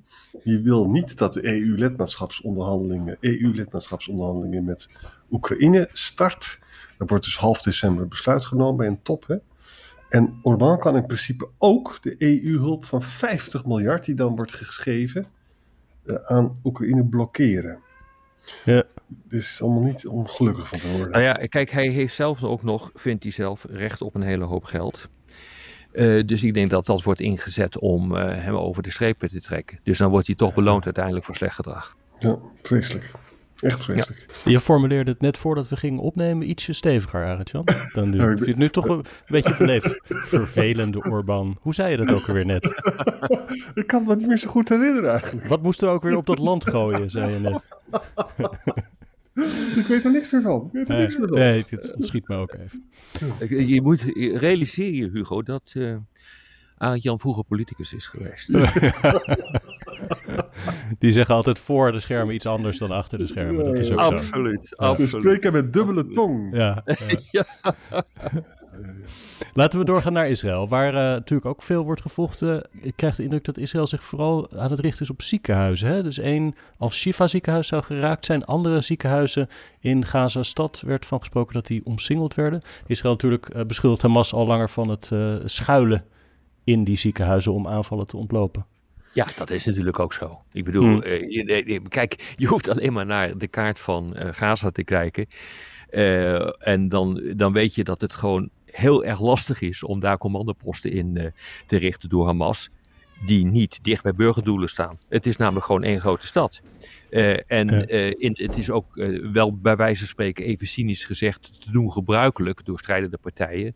die 0.44 0.60
wil 0.60 0.90
niet 0.90 1.18
dat 1.18 1.34
de 1.34 1.46
EU-lidmaatschapsonderhandelingen, 1.46 3.18
EU-lidmaatschapsonderhandelingen 3.20 4.64
met 4.64 4.90
Oekraïne 5.32 5.90
start. 5.94 6.60
Er 6.98 7.06
wordt 7.06 7.24
dus 7.24 7.38
half 7.38 7.62
december 7.62 8.08
besluit 8.08 8.46
genomen 8.46 8.78
bij 8.78 8.88
een 8.88 9.02
top. 9.02 9.28
Hè. 9.28 9.36
En 10.10 10.40
Orbán 10.42 10.80
kan 10.80 10.96
in 10.96 11.06
principe 11.06 11.50
ook 11.58 11.98
de 12.02 12.16
EU-hulp 12.18 12.86
van 12.86 13.02
50 13.02 13.66
miljard 13.66 14.06
die 14.06 14.16
dan 14.16 14.36
wordt 14.36 14.54
gegeven 14.54 15.28
uh, 16.06 16.16
aan 16.16 16.60
Oekraïne 16.64 17.06
blokkeren. 17.06 17.80
Ja. 18.66 18.84
Dit 19.10 19.42
is 19.42 19.62
allemaal 19.62 19.82
niet 19.82 20.08
ongelukkig 20.08 20.68
van 20.68 20.80
te 20.80 20.90
worden. 20.90 21.10
Nou 21.10 21.24
ja, 21.24 21.34
kijk, 21.34 21.72
hij 21.72 21.88
heeft 21.88 22.16
zelf 22.16 22.44
ook 22.44 22.64
nog, 22.64 22.92
vindt 22.94 23.24
hij 23.24 23.32
zelf, 23.32 23.66
recht 23.70 24.02
op 24.02 24.16
een 24.16 24.22
hele 24.22 24.44
hoop 24.44 24.64
geld. 24.64 25.08
Uh, 25.92 26.26
dus 26.26 26.44
ik 26.44 26.54
denk 26.54 26.70
dat 26.70 26.86
dat 26.86 27.04
wordt 27.04 27.20
ingezet 27.20 27.80
om 27.80 28.16
uh, 28.16 28.22
hem 28.22 28.56
over 28.56 28.84
de 28.84 28.92
strepen 28.92 29.30
te 29.30 29.42
trekken. 29.42 29.80
Dus 29.84 29.98
dan 29.98 30.10
wordt 30.10 30.28
hij 30.28 30.36
toch 30.36 30.54
beloond 30.54 30.86
uiteindelijk 30.86 31.26
voor 31.26 31.36
slecht 31.36 31.56
gedrag. 31.56 31.96
Ja, 32.20 32.38
vreselijk. 32.62 33.12
Echt 33.60 33.84
vreselijk. 33.84 34.26
Ja. 34.44 34.52
Je 34.52 34.60
formuleerde 34.60 35.12
het 35.12 35.22
net 35.22 35.38
voordat 35.38 35.70
we 35.70 35.76
gingen 35.76 36.00
opnemen 36.00 36.50
ietsje 36.50 36.74
steviger, 36.74 37.26
Arend-Jan. 37.26 37.68
Dan 37.94 38.10
nu. 38.10 38.18
Ja, 38.30 38.34
ben... 38.34 38.58
nu 38.58 38.70
toch 38.70 38.88
een 38.88 39.06
beetje 39.28 39.56
beleefd. 39.58 40.02
Vervelende 40.06 41.04
Orban. 41.10 41.58
Hoe 41.62 41.74
zei 41.74 41.92
je 41.92 41.98
dat 41.98 42.12
ook 42.12 42.28
alweer 42.28 42.46
net? 42.46 42.66
ik 43.74 43.88
kan 43.88 44.00
het 44.00 44.08
me 44.08 44.16
niet 44.16 44.28
meer 44.28 44.38
zo 44.38 44.50
goed 44.50 44.70
herinneren 44.70 45.10
eigenlijk. 45.10 45.48
Wat 45.48 45.62
moesten 45.62 45.88
we 45.88 45.94
ook 45.94 46.04
weer 46.04 46.16
op 46.16 46.26
dat 46.26 46.40
land 46.40 46.70
gooien, 46.70 47.10
zei 47.10 47.34
je 47.34 47.40
net. 47.40 47.62
ik 49.76 49.88
weet 49.88 50.06
er 50.06 50.12
niks 50.12 50.32
meer 50.32 50.42
van. 50.42 50.66
Ik 50.66 50.72
weet 50.72 50.88
er 50.88 50.94
nee, 50.94 51.02
niks 51.02 51.18
meer 51.18 51.28
van. 51.28 51.38
Nee, 51.38 51.66
het 51.70 51.96
schiet 52.00 52.28
me 52.28 52.36
ook 52.36 52.54
even. 52.54 53.68
Je 53.68 53.82
moet 53.82 54.02
realiseer 54.34 54.94
je, 54.94 55.10
Hugo, 55.14 55.44
dat 55.44 55.74
uh, 55.78 55.96
Arend 56.78 57.04
Jan 57.04 57.20
vroeger 57.20 57.44
politicus 57.44 57.94
is 57.94 58.08
geweest. 58.08 58.48
Die 61.00 61.12
zeggen 61.12 61.36
altijd 61.36 61.60
voor 61.60 61.92
de 61.92 62.00
schermen 62.00 62.36
iets 62.36 62.46
anders 62.46 62.78
dan 62.78 62.92
achter 62.92 63.18
de 63.18 63.28
schermen. 63.28 63.66
Dat 63.66 63.80
is 63.80 63.92
ook 63.92 64.00
absoluut, 64.00 64.66
zo. 64.66 64.76
absoluut. 64.76 65.12
We 65.12 65.20
spreken 65.20 65.54
met 65.54 65.74
dubbele 65.74 66.08
tong. 66.08 66.56
Ja. 66.56 66.84
ja. 67.32 67.46
ja. 68.84 69.48
Laten 69.54 69.80
we 69.80 69.86
doorgaan 69.86 70.14
naar 70.14 70.30
Israël, 70.30 70.68
waar 70.68 70.94
uh, 70.94 71.00
natuurlijk 71.00 71.50
ook 71.50 71.62
veel 71.62 71.84
wordt 71.84 72.02
gevochten. 72.02 72.68
Ik 72.82 72.94
krijg 72.96 73.16
de 73.16 73.24
indruk 73.24 73.44
dat 73.44 73.58
Israël 73.58 73.88
zich 73.88 74.04
vooral 74.04 74.52
aan 74.58 74.72
het 74.72 74.80
richten 74.80 75.02
is 75.02 75.10
op 75.10 75.22
ziekenhuizen. 75.22 75.88
Hè? 75.88 76.04
Dus 76.04 76.18
één 76.18 76.56
als 76.78 76.98
Shifa 76.98 77.28
ziekenhuis 77.28 77.68
zou 77.68 77.84
geraakt 77.84 78.26
zijn. 78.26 78.46
Andere 78.46 78.82
ziekenhuizen 78.82 79.48
in 79.80 80.06
Gaza-stad 80.06 80.84
werd 80.86 81.06
van 81.06 81.20
gesproken 81.20 81.54
dat 81.54 81.68
die 81.68 81.86
omsingeld 81.86 82.36
werden. 82.36 82.62
Israël 82.88 83.14
natuurlijk 83.14 83.56
uh, 83.56 83.62
beschuldigt 83.64 84.02
Hamas 84.02 84.34
al 84.34 84.48
langer 84.48 84.70
van 84.70 84.90
het 84.90 85.10
uh, 85.14 85.36
schuilen 85.46 86.06
in 86.64 86.84
die 86.84 86.98
ziekenhuizen 86.98 87.54
om 87.54 87.68
aanvallen 87.68 88.08
te 88.08 88.18
ontlopen. 88.18 88.66
Ja, 89.14 89.26
dat 89.38 89.50
is 89.50 89.66
natuurlijk 89.66 90.00
ook 90.00 90.14
zo. 90.14 90.42
Ik 90.52 90.66
bedoel, 90.66 90.84
hmm. 90.84 91.04
je, 91.04 91.82
kijk, 91.90 92.34
je 92.38 92.48
hoeft 92.48 92.70
alleen 92.70 92.94
maar 92.94 93.06
naar 93.06 93.38
de 93.38 93.48
kaart 93.48 93.80
van 93.80 94.16
Gaza 94.32 94.72
te 94.72 94.84
kijken. 94.84 95.26
Uh, 95.92 96.68
en 96.68 96.90
dan, 96.90 97.22
dan 97.36 97.54
weet 97.54 97.76
je 97.76 97.84
dat 97.84 98.02
het 98.02 98.14
gewoon 98.14 98.50
heel 98.72 99.06
erg 99.06 99.20
lastig 99.20 99.62
is 99.62 99.84
om 99.84 100.00
daar 100.00 100.18
commandoposten 100.18 100.92
in 100.92 101.34
te 101.68 101.78
richten 101.78 102.10
door 102.10 102.26
Hamas. 102.26 102.70
Die 103.26 103.46
niet 103.46 103.84
dicht 103.84 104.04
bij 104.04 104.14
burgerdoelen 104.14 104.70
staan. 104.70 105.00
Het 105.10 105.26
is 105.26 105.38
namelijk 105.38 105.66
gewoon 105.66 105.84
één 105.84 106.00
grote 106.00 106.26
stad. 106.26 106.62
en 107.48 107.68
ja. 107.68 107.86
in, 108.18 108.32
het 108.34 108.58
is 108.58 108.70
ook 108.72 108.96
wel 109.32 109.58
bij 109.58 109.76
wijze 109.76 110.00
van 110.00 110.08
spreken 110.08 110.46
even 110.46 110.68
cynisch 110.68 111.06
gezegd 111.06 111.62
te 111.62 111.72
doen 111.72 111.92
gebruikelijk 111.92 112.66
door 112.66 112.80
strijdende 112.80 113.18
partijen 113.18 113.76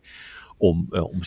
om, 0.57 0.87
om 0.89 1.23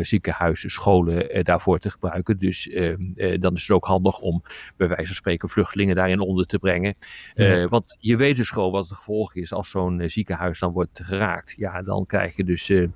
ziekenhuizen, 0.00 0.70
scholen 0.70 1.44
daarvoor 1.44 1.78
te 1.78 1.90
gebruiken. 1.90 2.38
Dus 2.38 2.68
ehm, 2.68 3.40
dan 3.40 3.54
is 3.54 3.62
het 3.62 3.70
ook 3.70 3.84
handig 3.84 4.20
om 4.20 4.42
bij 4.76 4.88
wijze 4.88 5.06
van 5.06 5.14
spreken 5.14 5.48
vluchtelingen 5.48 5.96
daarin 5.96 6.20
onder 6.20 6.46
te 6.46 6.58
brengen. 6.58 6.94
Want 7.68 7.96
je 7.98 8.16
weet 8.16 8.36
dus 8.36 8.50
gewoon 8.50 8.72
wat 8.72 8.88
het 8.88 8.96
gevolg 8.96 9.34
is 9.34 9.52
als 9.52 9.70
zo'n 9.70 10.02
ziekenhuis 10.06 10.58
dan 10.58 10.72
wordt 10.72 11.00
geraakt. 11.02 11.54
Ja, 11.56 11.82
dan 11.82 12.06
krijg 12.06 12.36
je 12.36 12.44
dus 12.44 12.66
de 12.66 12.90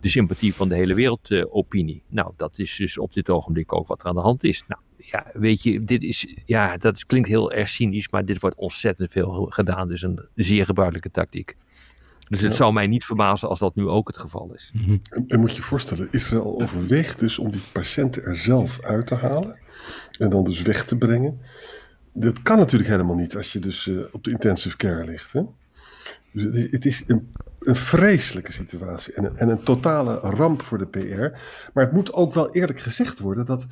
sympathie 0.00 0.54
van 0.54 0.68
de 0.68 0.74
hele 0.74 0.94
wereldopinie. 0.94 2.02
nou, 2.08 2.32
dat 2.36 2.58
is 2.58 2.76
dus 2.76 2.98
op 2.98 3.12
dit 3.12 3.30
ogenblik 3.30 3.72
ook 3.72 3.86
wat 3.86 4.00
er 4.00 4.06
aan 4.06 4.14
de 4.14 4.20
hand 4.20 4.44
is. 4.44 4.64
Nou, 4.66 4.80
ja, 4.96 5.26
weet 5.32 5.62
je, 5.62 5.84
dit 5.84 6.02
is, 6.02 6.34
ja, 6.44 6.76
dat 6.76 7.06
klinkt 7.06 7.28
heel 7.28 7.52
erg 7.52 7.68
cynisch, 7.68 8.08
maar 8.08 8.24
dit 8.24 8.40
wordt 8.40 8.56
ontzettend 8.56 9.10
veel 9.10 9.46
gedaan. 9.50 9.88
Dus 9.88 10.02
een 10.02 10.28
zeer 10.34 10.64
gebruikelijke 10.64 11.10
tactiek. 11.10 11.56
Dus 12.28 12.40
het 12.40 12.54
zou 12.54 12.72
mij 12.72 12.86
niet 12.86 13.04
verbazen 13.04 13.48
als 13.48 13.58
dat 13.58 13.74
nu 13.74 13.86
ook 13.86 14.06
het 14.08 14.18
geval 14.18 14.54
is. 14.54 14.70
Mhm. 14.74 14.96
En, 15.26 15.40
moet 15.40 15.50
je 15.50 15.56
je 15.56 15.62
voorstellen, 15.62 16.08
Israël 16.10 16.60
overweegt 16.62 17.18
dus 17.18 17.38
om 17.38 17.50
die 17.50 17.62
patiënten 17.72 18.24
er 18.24 18.36
zelf 18.36 18.80
uit 18.82 19.06
te 19.06 19.14
halen 19.14 19.56
en 20.18 20.30
dan 20.30 20.44
dus 20.44 20.62
weg 20.62 20.84
te 20.84 20.98
brengen. 20.98 21.40
Dat 22.12 22.42
kan 22.42 22.58
natuurlijk 22.58 22.90
helemaal 22.90 23.16
niet 23.16 23.36
als 23.36 23.52
je 23.52 23.58
dus 23.58 23.86
uh, 23.86 24.04
op 24.12 24.24
de 24.24 24.30
intensive 24.30 24.76
care 24.76 25.04
ligt. 25.04 25.32
Hè? 25.32 25.42
Dus 26.32 26.70
het 26.70 26.86
is 26.86 27.04
een, 27.06 27.32
een 27.60 27.76
vreselijke 27.76 28.52
situatie 28.52 29.14
en 29.14 29.24
een, 29.24 29.36
en 29.36 29.48
een 29.48 29.62
totale 29.62 30.14
ramp 30.14 30.62
voor 30.62 30.78
de 30.78 30.86
PR. 30.86 31.38
Maar 31.72 31.84
het 31.84 31.92
moet 31.92 32.12
ook 32.12 32.34
wel 32.34 32.50
eerlijk 32.50 32.80
gezegd 32.80 33.18
worden 33.18 33.46
dat 33.46 33.66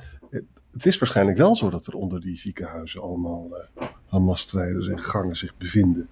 het 0.76 0.86
is 0.86 0.98
waarschijnlijk 0.98 1.38
wel 1.38 1.56
zo 1.56 1.70
dat 1.70 1.86
er 1.86 1.94
onder 1.94 2.20
die 2.20 2.36
ziekenhuizen 2.36 3.02
allemaal 3.02 3.48
uh, 3.50 3.88
Hamas-strijders 4.16 4.88
en 4.88 5.00
gangen 5.00 5.36
zich 5.36 5.56
bevinden. 5.56 6.08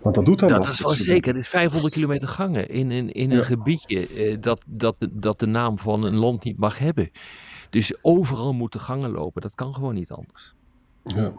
Want 0.00 0.14
dat 0.14 0.24
doet 0.24 0.40
Hamas. 0.40 0.66
Dat 0.66 0.74
is 0.74 0.80
wel 0.80 0.92
zeker. 0.92 1.34
Het 1.34 1.42
is 1.42 1.48
500 1.48 1.92
kilometer 1.92 2.28
gangen 2.28 2.68
in, 2.68 2.90
in, 2.90 3.12
in 3.12 3.30
een 3.30 3.44
gebiedje 3.44 4.30
uh, 4.30 4.36
dat, 4.40 4.62
dat, 4.66 4.96
dat 5.10 5.38
de 5.38 5.46
naam 5.46 5.78
van 5.78 6.02
een 6.02 6.16
land 6.16 6.44
niet 6.44 6.58
mag 6.58 6.78
hebben. 6.78 7.10
Dus 7.70 7.94
overal 8.02 8.52
moeten 8.52 8.80
gangen 8.80 9.10
lopen. 9.10 9.42
Dat 9.42 9.54
kan 9.54 9.74
gewoon 9.74 9.94
niet 9.94 10.10
anders. 10.10 10.54
Ja. 11.02 11.32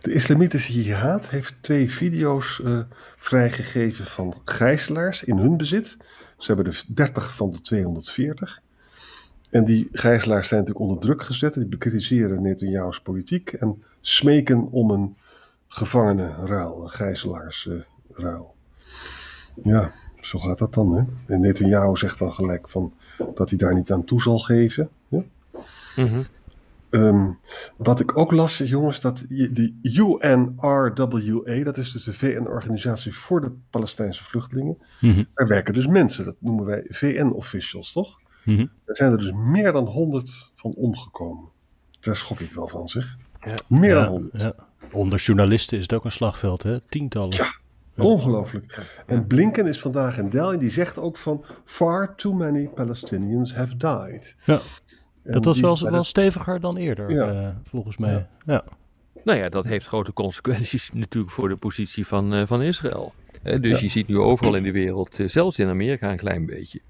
De 0.00 0.12
islamitische 0.12 0.82
jihad 0.82 1.28
heeft 1.28 1.54
twee 1.60 1.90
video's 1.90 2.60
uh, 2.64 2.78
vrijgegeven 3.16 4.04
van 4.04 4.34
gijzelaars 4.44 5.24
in 5.24 5.38
hun 5.38 5.56
bezit. 5.56 5.96
Ze 6.38 6.52
hebben 6.52 6.72
er 6.72 6.84
30 6.88 7.34
van 7.34 7.50
de 7.50 7.60
240. 7.60 8.62
En 9.50 9.64
die 9.64 9.88
gijzelaars 9.92 10.48
zijn 10.48 10.60
natuurlijk 10.60 10.86
onder 10.86 11.02
druk 11.02 11.22
gezet. 11.22 11.54
Die 11.54 11.66
bekritiseren 11.66 12.42
Netanyahu's 12.42 13.00
politiek 13.00 13.52
en 13.52 13.82
smeken 14.00 14.70
om 14.70 14.90
een 14.90 15.16
gevangenenruil, 15.74 16.82
een 16.82 16.90
gijzelaarsruil. 16.90 18.54
ja, 19.62 19.92
zo 20.20 20.38
gaat 20.38 20.58
dat 20.58 20.74
dan. 20.74 20.96
Hè? 20.96 21.34
En 21.34 21.40
Netanyahu 21.40 21.96
zegt 21.96 22.18
dan 22.18 22.32
gelijk 22.32 22.68
van, 22.68 22.92
dat 23.34 23.48
hij 23.48 23.58
daar 23.58 23.74
niet 23.74 23.92
aan 23.92 24.04
toe 24.04 24.22
zal 24.22 24.38
geven. 24.38 24.88
Mhm. 25.96 26.22
Ehm, 26.90 27.30
wat 27.76 28.00
ik 28.00 28.16
ook 28.16 28.30
las, 28.30 28.58
jongens, 28.58 29.00
dat 29.00 29.24
die 29.28 29.78
UNRWA, 29.82 31.64
dat 31.64 31.76
is 31.76 31.92
dus 31.92 32.04
de 32.04 32.12
VN-organisatie 32.12 33.14
voor 33.14 33.40
de 33.40 33.52
Palestijnse 33.70 34.24
vluchtelingen, 34.24 34.78
mm 35.00 35.26
daar 35.34 35.46
werken 35.46 35.74
dus 35.74 35.86
mensen, 35.86 36.24
dat 36.24 36.36
noemen 36.38 36.64
wij 36.64 36.84
VN-officials, 36.88 37.92
toch? 37.92 38.20
Mm 38.44 38.70
Er 38.84 38.96
zijn 38.96 39.12
er 39.12 39.18
dus 39.18 39.32
meer 39.32 39.72
dan 39.72 39.86
100 39.86 40.52
van 40.54 40.72
omgekomen. 40.74 41.48
Daar 42.00 42.16
schok 42.16 42.40
ik 42.40 42.52
wel 42.52 42.68
van, 42.68 42.88
zeg. 42.88 43.16
Ja. 43.40 43.54
Meer 43.68 43.94
dan 43.94 44.06
100. 44.06 44.40
Ja. 44.40 44.54
Onder 44.92 45.18
journalisten 45.18 45.76
is 45.76 45.82
het 45.82 45.92
ook 45.92 46.04
een 46.04 46.12
slagveld, 46.12 46.62
hè? 46.62 46.80
Tientallen. 46.80 47.36
Ja, 47.36 47.54
ongelooflijk. 47.96 48.80
En 49.06 49.26
Blinken 49.26 49.66
is 49.66 49.80
vandaag 49.80 50.18
in 50.18 50.28
Delhi, 50.28 50.58
die 50.58 50.70
zegt 50.70 50.98
ook 50.98 51.16
van... 51.16 51.44
Far 51.64 52.14
too 52.16 52.32
many 52.32 52.68
Palestinians 52.74 53.54
have 53.54 53.76
died. 53.76 54.36
Ja. 54.44 54.60
dat 55.22 55.44
was 55.44 55.60
wel, 55.60 55.90
wel 55.90 56.04
steviger 56.04 56.60
dan 56.60 56.76
eerder, 56.76 57.10
uh, 57.10 57.48
volgens 57.64 57.96
mij. 57.96 58.26
Ja. 58.46 58.64
Nou 59.24 59.38
ja, 59.38 59.48
dat 59.48 59.64
heeft 59.64 59.86
grote 59.86 60.12
consequenties 60.12 60.90
natuurlijk 60.94 61.32
voor 61.32 61.48
de 61.48 61.56
positie 61.56 62.06
van, 62.06 62.34
uh, 62.34 62.46
van 62.46 62.62
Israël. 62.62 63.12
Uh, 63.44 63.60
dus 63.60 63.80
je 63.80 63.88
ziet 63.88 64.08
nu 64.08 64.18
overal 64.18 64.54
in 64.54 64.62
de 64.62 64.72
wereld, 64.72 65.18
zelfs 65.26 65.58
in 65.58 65.68
Amerika 65.68 66.10
een 66.10 66.16
klein 66.16 66.46
beetje 66.46 66.80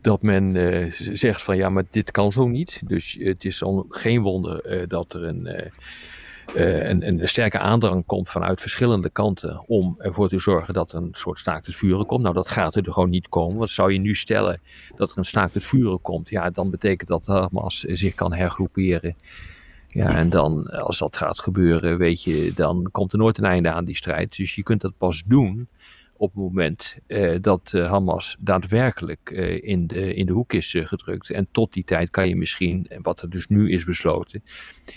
dat 0.00 0.22
men 0.22 0.54
uh, 0.54 0.92
zegt 0.92 1.42
van 1.42 1.56
ja, 1.56 1.68
maar 1.68 1.84
dit 1.90 2.10
kan 2.10 2.32
zo 2.32 2.48
niet. 2.48 2.80
Dus 2.86 3.16
het 3.20 3.44
is 3.44 3.62
geen 3.88 4.22
wonder 4.22 4.80
uh, 4.80 4.82
dat 4.88 5.12
er 5.12 5.24
een, 5.24 5.48
uh, 6.56 6.88
een, 6.88 7.08
een, 7.08 7.28
sterke 7.28 7.58
aandrang 7.58 8.06
komt 8.06 8.28
vanuit 8.28 8.60
verschillende 8.60 9.10
kanten 9.10 9.64
om 9.66 9.94
ervoor 9.98 10.28
te 10.28 10.38
zorgen 10.38 10.74
dat 10.74 10.92
een 10.92 11.08
soort 11.12 11.38
staakt 11.38 11.66
het 11.66 11.74
vuren 11.74 12.06
komt. 12.06 12.22
Nou, 12.22 12.34
dat 12.34 12.48
gaat 12.48 12.74
er 12.74 12.92
gewoon 12.92 13.10
niet 13.10 13.28
komen. 13.28 13.56
Want 13.56 13.70
zou 13.70 13.92
je 13.92 13.98
nu 13.98 14.14
stellen 14.14 14.60
dat 14.96 15.10
er 15.10 15.18
een 15.18 15.24
staakt 15.24 15.54
het 15.54 15.64
vuren 15.64 16.00
komt, 16.00 16.28
ja, 16.28 16.50
dan 16.50 16.70
betekent 16.70 17.08
dat 17.08 17.26
Hamas 17.26 17.80
zich 17.80 18.14
kan 18.14 18.32
hergroeperen. 18.32 19.16
Ja, 19.88 20.16
en 20.16 20.30
dan 20.30 20.66
als 20.70 20.98
dat 20.98 21.16
gaat 21.16 21.40
gebeuren, 21.40 21.98
weet 21.98 22.22
je, 22.22 22.52
dan 22.54 22.88
komt 22.90 23.12
er 23.12 23.18
nooit 23.18 23.38
een 23.38 23.44
einde 23.44 23.72
aan 23.72 23.84
die 23.84 23.96
strijd. 23.96 24.36
Dus 24.36 24.54
je 24.54 24.62
kunt 24.62 24.80
dat 24.80 24.98
pas 24.98 25.22
doen 25.26 25.68
op 26.16 26.34
het 26.34 26.42
moment 26.42 26.96
uh, 27.06 27.36
dat 27.40 27.72
uh, 27.74 27.90
Hamas 27.90 28.36
daadwerkelijk 28.40 29.30
uh, 29.30 29.62
in, 29.62 29.86
de, 29.86 30.14
in 30.14 30.26
de 30.26 30.32
hoek 30.32 30.52
is 30.52 30.76
gedrukt. 30.78 31.30
En 31.30 31.48
tot 31.50 31.72
die 31.72 31.84
tijd 31.84 32.10
kan 32.10 32.28
je 32.28 32.36
misschien, 32.36 32.90
wat 33.02 33.22
er 33.22 33.30
dus 33.30 33.46
nu 33.46 33.70
is 33.70 33.84
besloten, 33.84 34.42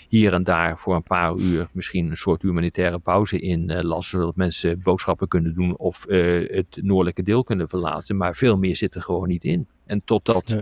hier 0.08 0.32
en 0.32 0.44
daar 0.44 0.78
voor 0.78 0.94
een 0.94 1.02
paar 1.02 1.36
uur 1.36 1.68
misschien 1.72 2.10
een 2.10 2.16
soort 2.16 2.42
humanitaire 2.42 2.98
pauze 2.98 3.38
inlassen, 3.38 4.18
zodat 4.18 4.36
mensen 4.36 4.82
boodschappen 4.82 5.28
kunnen 5.28 5.54
doen 5.54 5.76
of 5.76 6.04
het 6.48 6.78
noordelijke 6.82 7.22
deel 7.22 7.44
kunnen 7.44 7.68
verlaten. 7.68 8.16
Maar 8.16 8.34
veel 8.34 8.56
meer 8.56 8.76
zit 8.76 8.94
er 8.94 9.02
gewoon 9.02 9.28
niet 9.28 9.44
in. 9.44 9.66
En 9.86 10.02
totdat. 10.04 10.54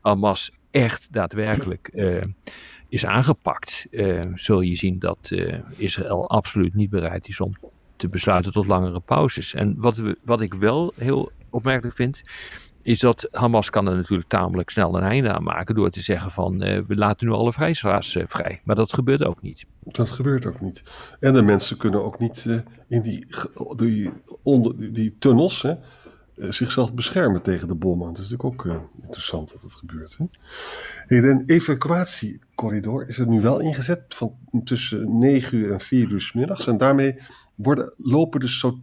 Hamas 0.00 0.50
echt 0.70 1.12
daadwerkelijk 1.12 1.92
is 2.88 3.06
aangepakt, 3.06 3.86
zul 4.34 4.60
je 4.60 4.76
zien 4.76 4.98
dat 4.98 5.30
Israël 5.76 6.30
absoluut 6.30 6.74
niet 6.74 6.90
bereid 6.90 7.28
is 7.28 7.40
om 7.40 7.52
te 7.98 8.08
besluiten 8.08 8.52
tot 8.52 8.66
langere 8.66 9.00
pauzes. 9.00 9.54
En 9.54 9.74
wat, 9.78 9.96
we, 9.96 10.18
wat 10.24 10.40
ik 10.40 10.54
wel 10.54 10.92
heel 10.96 11.32
opmerkelijk 11.50 11.96
vind, 11.96 12.22
is 12.82 13.00
dat 13.00 13.28
Hamas 13.30 13.70
kan 13.70 13.88
er 13.88 13.96
natuurlijk 13.96 14.28
tamelijk 14.28 14.70
snel 14.70 14.96
een 14.96 15.02
einde 15.02 15.32
aan 15.32 15.42
maken 15.42 15.74
door 15.74 15.90
te 15.90 16.00
zeggen 16.00 16.30
van 16.30 16.64
uh, 16.64 16.82
we 16.86 16.96
laten 16.96 17.26
nu 17.26 17.32
alle 17.32 17.52
vrijslaars 17.52 18.14
uh, 18.14 18.22
vrij. 18.26 18.60
Maar 18.64 18.76
dat 18.76 18.92
gebeurt 18.92 19.24
ook 19.24 19.42
niet. 19.42 19.64
Dat 19.84 20.10
gebeurt 20.10 20.46
ook 20.46 20.60
niet. 20.60 20.82
En 21.20 21.34
de 21.34 21.42
mensen 21.42 21.76
kunnen 21.76 22.04
ook 22.04 22.18
niet 22.18 22.44
uh, 22.44 22.58
in 22.88 23.02
die, 23.02 23.26
die, 23.76 24.10
onder, 24.42 24.92
die 24.92 25.16
tunnels 25.18 25.62
hè, 25.62 25.74
zichzelf 26.34 26.94
beschermen 26.94 27.42
tegen 27.42 27.68
de 27.68 27.74
bommen. 27.74 28.12
Dat 28.12 28.24
is 28.24 28.30
natuurlijk 28.30 28.66
ook 28.66 28.80
interessant 29.02 29.52
dat 29.52 29.60
dat 29.60 29.72
gebeurt. 29.72 30.18
Hè. 30.18 30.24
Een 31.30 31.42
evacuatiecorridor 32.58 33.08
is 33.08 33.18
er 33.18 33.26
nu 33.26 33.40
wel 33.40 33.60
ingezet 33.60 34.02
van 34.08 34.34
tussen 34.64 35.18
9 35.18 35.58
uur 35.58 35.72
en 35.72 35.80
4 35.80 36.10
uur 36.10 36.20
s 36.20 36.32
middags. 36.32 36.66
En 36.66 36.78
daarmee 36.78 37.16
worden, 37.54 37.94
lopen 37.96 38.40
dus 38.40 38.58
zo 38.58 38.78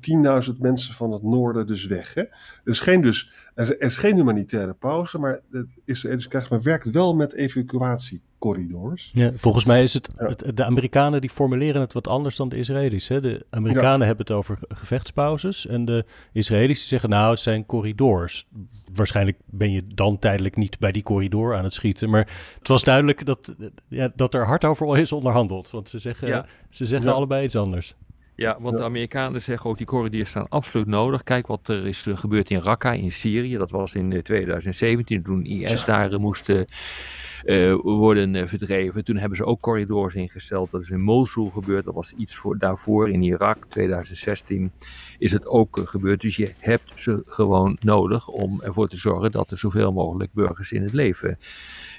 10.000 0.49 0.57
mensen 0.59 0.93
van 0.93 1.11
het 1.11 1.23
noorden 1.23 1.67
dus 1.67 1.85
weg. 1.85 2.13
Hè? 2.13 2.21
Er, 2.21 2.31
is 2.63 2.79
geen 2.79 3.01
dus, 3.01 3.31
er 3.53 3.81
is 3.81 3.97
geen 3.97 4.15
humanitaire 4.15 4.73
pauze, 4.73 5.19
maar 5.19 5.39
het 5.51 5.67
Israëlische 5.85 6.29
krijgsmacht 6.29 6.63
werkt 6.63 6.89
wel 6.89 7.15
met 7.15 7.33
evacuatiecorridors. 7.33 9.11
Ja, 9.13 9.31
volgens 9.35 9.65
mij 9.65 9.83
is 9.83 9.93
het, 9.93 10.09
het, 10.15 10.57
de 10.57 10.63
Amerikanen 10.63 11.21
die 11.21 11.29
formuleren 11.29 11.81
het 11.81 11.93
wat 11.93 12.07
anders 12.07 12.35
dan 12.35 12.49
de 12.49 12.57
Israëli's. 12.57 13.07
Hè? 13.07 13.21
De 13.21 13.45
Amerikanen 13.49 14.07
hebben 14.07 14.25
het 14.25 14.35
over 14.35 14.59
gevechtspauzes 14.67 15.67
en 15.67 15.85
de 15.85 16.05
Israëli's 16.31 16.87
zeggen 16.87 17.09
nou 17.09 17.31
het 17.31 17.39
zijn 17.39 17.65
corridors. 17.65 18.47
Waarschijnlijk 18.93 19.37
ben 19.45 19.71
je 19.71 19.87
dan 19.87 20.19
tijdelijk 20.19 20.55
niet 20.55 20.79
bij 20.79 20.91
die 20.91 21.03
corridor 21.03 21.55
aan 21.55 21.63
het 21.63 21.73
schieten, 21.73 22.09
maar 22.09 22.27
het 22.59 22.67
was 22.67 22.83
duidelijk 22.83 23.25
dat, 23.25 23.55
ja, 23.87 24.11
dat 24.15 24.33
er 24.33 24.45
hard 24.45 24.65
over 24.65 24.97
is 24.97 25.11
onderhandeld. 25.11 25.69
Want 25.69 25.89
ze 25.89 25.99
zeggen, 25.99 26.45
ze 26.69 26.85
zeggen 26.85 27.13
allebei 27.13 27.43
iets 27.43 27.55
anders. 27.55 27.95
Ja, 28.35 28.57
want 28.59 28.77
de 28.77 28.83
Amerikanen 28.83 29.41
zeggen 29.41 29.69
ook 29.69 29.77
die 29.77 29.85
corridors 29.85 30.29
staan 30.29 30.49
absoluut 30.49 30.87
nodig. 30.87 31.23
Kijk 31.23 31.47
wat 31.47 31.67
er 31.67 31.87
is 31.87 32.07
gebeurd 32.09 32.49
in 32.49 32.59
Raqqa 32.59 32.91
in 32.91 33.11
Syrië. 33.11 33.57
Dat 33.57 33.71
was 33.71 33.93
in 33.93 34.21
2017 34.23 35.17
eh, 35.17 35.23
toen 35.23 35.45
IS 35.45 35.83
daar 35.83 36.11
eh, 36.11 36.19
moest 36.19 36.49
uh, 36.49 37.75
worden 37.81 38.47
verdreven. 38.47 39.03
Toen 39.03 39.17
hebben 39.17 39.37
ze 39.37 39.45
ook 39.45 39.61
corridors 39.61 40.13
ingesteld. 40.13 40.71
Dat 40.71 40.81
is 40.81 40.89
in 40.89 41.01
Mosul 41.01 41.49
gebeurd. 41.49 41.85
Dat 41.85 41.93
was 41.93 42.13
iets 42.17 42.35
voor, 42.35 42.57
daarvoor 42.57 43.09
in 43.09 43.21
Irak 43.21 43.65
2016 43.69 44.71
is 45.17 45.31
het 45.31 45.47
ook 45.47 45.79
gebeurd. 45.83 46.21
Dus 46.21 46.35
je 46.35 46.53
hebt 46.59 46.99
ze 46.99 47.23
gewoon 47.25 47.77
nodig 47.79 48.27
om 48.27 48.61
ervoor 48.61 48.87
te 48.87 48.97
zorgen 48.97 49.31
dat 49.31 49.51
er 49.51 49.57
zoveel 49.57 49.91
mogelijk 49.91 50.33
burgers 50.33 50.71
in 50.71 50.83
het 50.83 50.93
leven, 50.93 51.39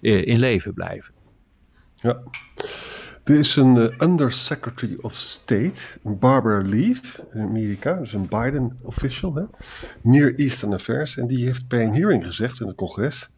in 0.00 0.38
leven 0.38 0.74
blijven. 0.74 1.15
Ja. 1.96 2.22
Er 3.24 3.34
is 3.34 3.56
een 3.56 3.76
uh, 3.76 3.98
Undersecretary 3.98 4.98
of 5.00 5.14
State, 5.14 5.80
Barbara 6.02 6.68
Leaf, 6.68 7.20
in 7.32 7.40
Amerika, 7.40 7.94
dus 7.94 8.12
een 8.12 8.28
Biden-official, 8.28 9.48
Near 10.02 10.34
Eastern 10.34 10.72
Affairs. 10.72 11.16
En 11.16 11.26
die 11.26 11.44
heeft 11.46 11.68
bij 11.68 11.84
een 11.84 11.94
hearing 11.94 12.24
gezegd 12.24 12.60
in 12.60 12.66
het 12.66 12.76
congres 12.76 13.30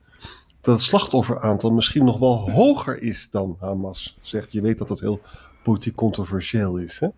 dat 0.60 0.74
het 0.74 0.82
slachtofferaantal 0.82 1.70
misschien 1.70 2.04
nog 2.04 2.18
wel 2.18 2.50
hoger 2.50 3.02
is 3.02 3.30
dan 3.30 3.56
Hamas 3.60 4.18
zegt. 4.20 4.52
Je 4.52 4.60
weet 4.60 4.78
dat 4.78 4.88
dat 4.88 5.00
heel 5.00 5.20
politiek 5.62 5.94
controversieel 5.94 6.76
is. 6.76 6.98
Hè? 6.98 7.08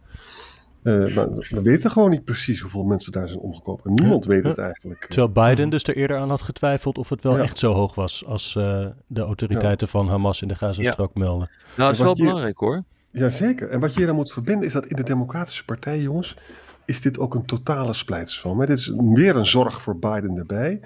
Uh, 0.82 1.14
maar 1.14 1.28
we 1.48 1.62
weten 1.62 1.90
gewoon 1.90 2.10
niet 2.10 2.24
precies 2.24 2.60
hoeveel 2.60 2.82
mensen 2.82 3.12
daar 3.12 3.28
zijn 3.28 3.40
omgekomen. 3.40 3.94
Niemand 3.94 4.24
weet 4.24 4.44
het 4.44 4.58
eigenlijk. 4.58 5.06
Terwijl 5.08 5.30
Biden 5.30 5.70
dus 5.70 5.84
er 5.84 5.96
eerder 5.96 6.16
aan 6.16 6.28
had 6.28 6.42
getwijfeld 6.42 6.98
of 6.98 7.08
het 7.08 7.22
wel 7.22 7.38
echt 7.38 7.58
zo 7.58 7.72
hoog 7.72 7.94
was 7.94 8.24
als 8.26 8.54
uh, 8.58 8.86
de 9.06 9.20
autoriteiten 9.20 9.88
van 9.88 10.08
Hamas 10.08 10.42
in 10.42 10.48
de 10.48 10.54
Gazastrook 10.54 11.14
melden. 11.14 11.50
Nou, 11.76 11.90
dat 11.90 11.92
is 11.92 12.04
wel 12.04 12.16
belangrijk 12.16 12.58
hoor. 12.58 12.84
Jazeker. 13.10 13.68
En 13.68 13.80
wat 13.80 13.90
je 13.90 13.96
hier 13.96 14.06
dan 14.06 14.16
moet 14.16 14.32
verbinden 14.32 14.66
is 14.66 14.72
dat 14.72 14.86
in 14.86 14.96
de 14.96 15.02
Democratische 15.02 15.64
Partij, 15.64 16.00
jongens, 16.00 16.36
is 16.84 17.00
dit 17.00 17.18
ook 17.18 17.34
een 17.34 17.44
totale 17.44 17.92
splijtsvorm. 17.92 18.58
Dit 18.58 18.68
is 18.68 18.92
weer 18.96 19.36
een 19.36 19.46
zorg 19.46 19.82
voor 19.82 19.98
Biden 19.98 20.36
erbij. 20.36 20.80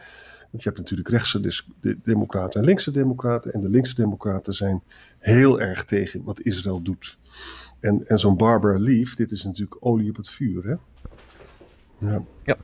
Want 0.51 0.63
je 0.63 0.69
hebt 0.69 0.79
natuurlijk 0.79 1.09
rechtse 1.09 1.41
de 1.81 1.99
democraten 2.03 2.61
en 2.61 2.67
linkse 2.67 2.91
democraten. 2.91 3.53
En 3.53 3.61
de 3.61 3.71
linkse 3.71 3.95
democraten 3.95 4.55
zijn 4.55 4.83
heel 5.19 5.61
erg 5.61 5.85
tegen 5.85 6.25
wat 6.25 6.41
Israël 6.41 6.83
doet. 6.83 7.19
En, 7.85 8.05
en 8.07 8.19
zo'n 8.19 8.37
Barbara 8.37 8.79
Leaf, 8.79 9.15
dit 9.15 9.31
is 9.31 9.45
natuurlijk 9.45 9.77
olie 9.81 10.11
op 10.11 10.17
het 10.17 10.29
vuur. 10.29 10.65
Hè? 10.65 10.75
Ja. 12.45 12.57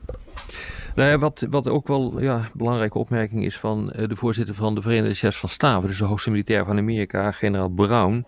Nou 0.95 1.17
wat, 1.17 1.45
wat 1.49 1.67
ook 1.67 1.87
wel 1.87 2.21
ja, 2.21 2.49
belangrijke 2.53 2.97
opmerking 2.97 3.45
is 3.45 3.57
van 3.57 3.93
uh, 3.95 4.07
de 4.07 4.15
voorzitter 4.15 4.55
van 4.55 4.75
de 4.75 4.81
Verenigde 4.81 5.13
Chefs 5.13 5.39
van 5.39 5.49
Staven, 5.49 5.87
dus 5.87 5.97
de 5.97 6.05
hoogste 6.05 6.29
militair 6.29 6.65
van 6.65 6.77
Amerika, 6.77 7.31
generaal 7.31 7.69
Brown. 7.69 8.25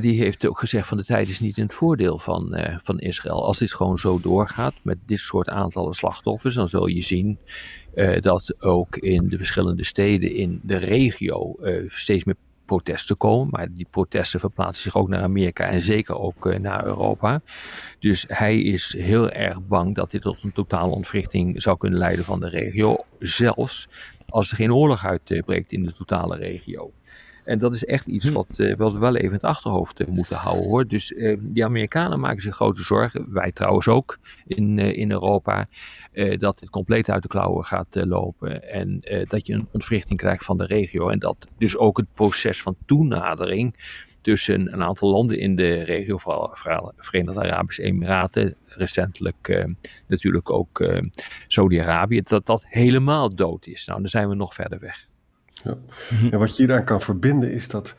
Die 0.00 0.22
heeft 0.22 0.46
ook 0.46 0.58
gezegd 0.58 0.88
van 0.88 0.96
de 0.96 1.04
tijd 1.04 1.28
is 1.28 1.40
niet 1.40 1.56
in 1.56 1.62
het 1.62 1.74
voordeel 1.74 2.18
van, 2.18 2.56
uh, 2.58 2.78
van 2.82 2.98
Israël. 2.98 3.44
Als 3.44 3.58
dit 3.58 3.74
gewoon 3.74 3.98
zo 3.98 4.20
doorgaat 4.20 4.74
met 4.82 4.98
dit 5.06 5.18
soort 5.18 5.48
aantallen 5.48 5.94
slachtoffers, 5.94 6.54
dan 6.54 6.68
zul 6.68 6.86
je 6.86 7.02
zien 7.02 7.38
uh, 7.94 8.20
dat 8.20 8.54
ook 8.62 8.96
in 8.96 9.28
de 9.28 9.36
verschillende 9.36 9.84
steden 9.84 10.34
in 10.34 10.60
de 10.62 10.76
regio 10.76 11.56
steeds 11.86 12.24
meer 12.24 12.36
protesten 12.64 13.16
komen. 13.16 13.48
Maar 13.50 13.72
die 13.72 13.86
protesten 13.90 14.40
verplaatsen 14.40 14.82
zich 14.82 14.96
ook 14.96 15.08
naar 15.08 15.22
Amerika 15.22 15.64
en 15.64 15.82
zeker 15.82 16.18
ook 16.18 16.58
naar 16.58 16.84
Europa. 16.84 17.40
Dus 17.98 18.24
hij 18.28 18.62
is 18.62 18.94
heel 18.98 19.30
erg 19.30 19.66
bang 19.66 19.94
dat 19.94 20.10
dit 20.10 20.22
tot 20.22 20.42
een 20.42 20.52
totale 20.52 20.92
ontwrichting 20.92 21.62
zou 21.62 21.78
kunnen 21.78 21.98
leiden 21.98 22.24
van 22.24 22.40
de 22.40 22.48
regio. 22.48 23.04
Zelfs 23.18 23.88
als 24.28 24.50
er 24.50 24.56
geen 24.56 24.74
oorlog 24.74 25.06
uitbreekt 25.06 25.72
in 25.72 25.82
de 25.82 25.92
totale 25.92 26.36
regio. 26.36 26.92
En 27.44 27.58
dat 27.58 27.72
is 27.72 27.84
echt 27.84 28.06
iets 28.06 28.26
hm. 28.26 28.32
wat, 28.32 28.48
uh, 28.56 28.76
wat 28.76 28.92
we 28.92 28.98
wel 28.98 29.16
even 29.16 29.26
in 29.26 29.32
het 29.32 29.44
achterhoofd 29.44 30.00
uh, 30.00 30.06
moeten 30.06 30.36
houden 30.36 30.68
hoor. 30.68 30.86
Dus 30.86 31.10
uh, 31.10 31.36
die 31.40 31.64
Amerikanen 31.64 32.20
maken 32.20 32.42
zich 32.42 32.54
grote 32.54 32.82
zorgen. 32.82 33.32
Wij 33.32 33.52
trouwens 33.52 33.88
ook 33.88 34.18
in, 34.46 34.78
in 34.78 35.10
Europa. 35.10 35.66
dat 36.38 36.58
dit 36.58 36.70
compleet 36.70 37.10
uit 37.10 37.22
de 37.22 37.28
klauwen 37.28 37.64
gaat 37.64 37.86
lopen. 37.90 38.68
En 38.68 39.00
dat 39.28 39.46
je 39.46 39.52
een 39.52 39.68
ontwrichting 39.72 40.18
krijgt 40.18 40.44
van 40.44 40.58
de 40.58 40.66
regio. 40.66 41.08
En 41.08 41.18
dat 41.18 41.36
dus 41.58 41.76
ook 41.76 41.96
het 41.96 42.06
proces 42.14 42.62
van 42.62 42.76
toenadering 42.86 43.74
tussen 44.20 44.72
een 44.72 44.82
aantal 44.82 45.10
landen 45.10 45.38
in 45.38 45.56
de 45.56 45.82
regio, 45.82 46.18
vooral 46.18 46.92
Verenigde 46.96 47.40
Arabische 47.40 47.82
Emiraten, 47.82 48.54
recentelijk 48.66 49.66
natuurlijk 50.06 50.50
ook 50.50 50.84
Saudi-Arabië, 51.46 52.22
dat 52.22 52.46
dat 52.46 52.64
helemaal 52.68 53.34
dood 53.34 53.66
is. 53.66 53.86
Nou, 53.86 54.00
dan 54.00 54.08
zijn 54.08 54.28
we 54.28 54.34
nog 54.34 54.54
verder 54.54 54.78
weg. 54.78 55.10
Ja. 55.52 55.76
Mhm. 56.10 56.32
En 56.32 56.38
wat 56.38 56.56
je 56.56 56.62
hieraan 56.62 56.84
kan 56.84 57.00
verbinden 57.00 57.52
is 57.52 57.68
dat. 57.68 57.94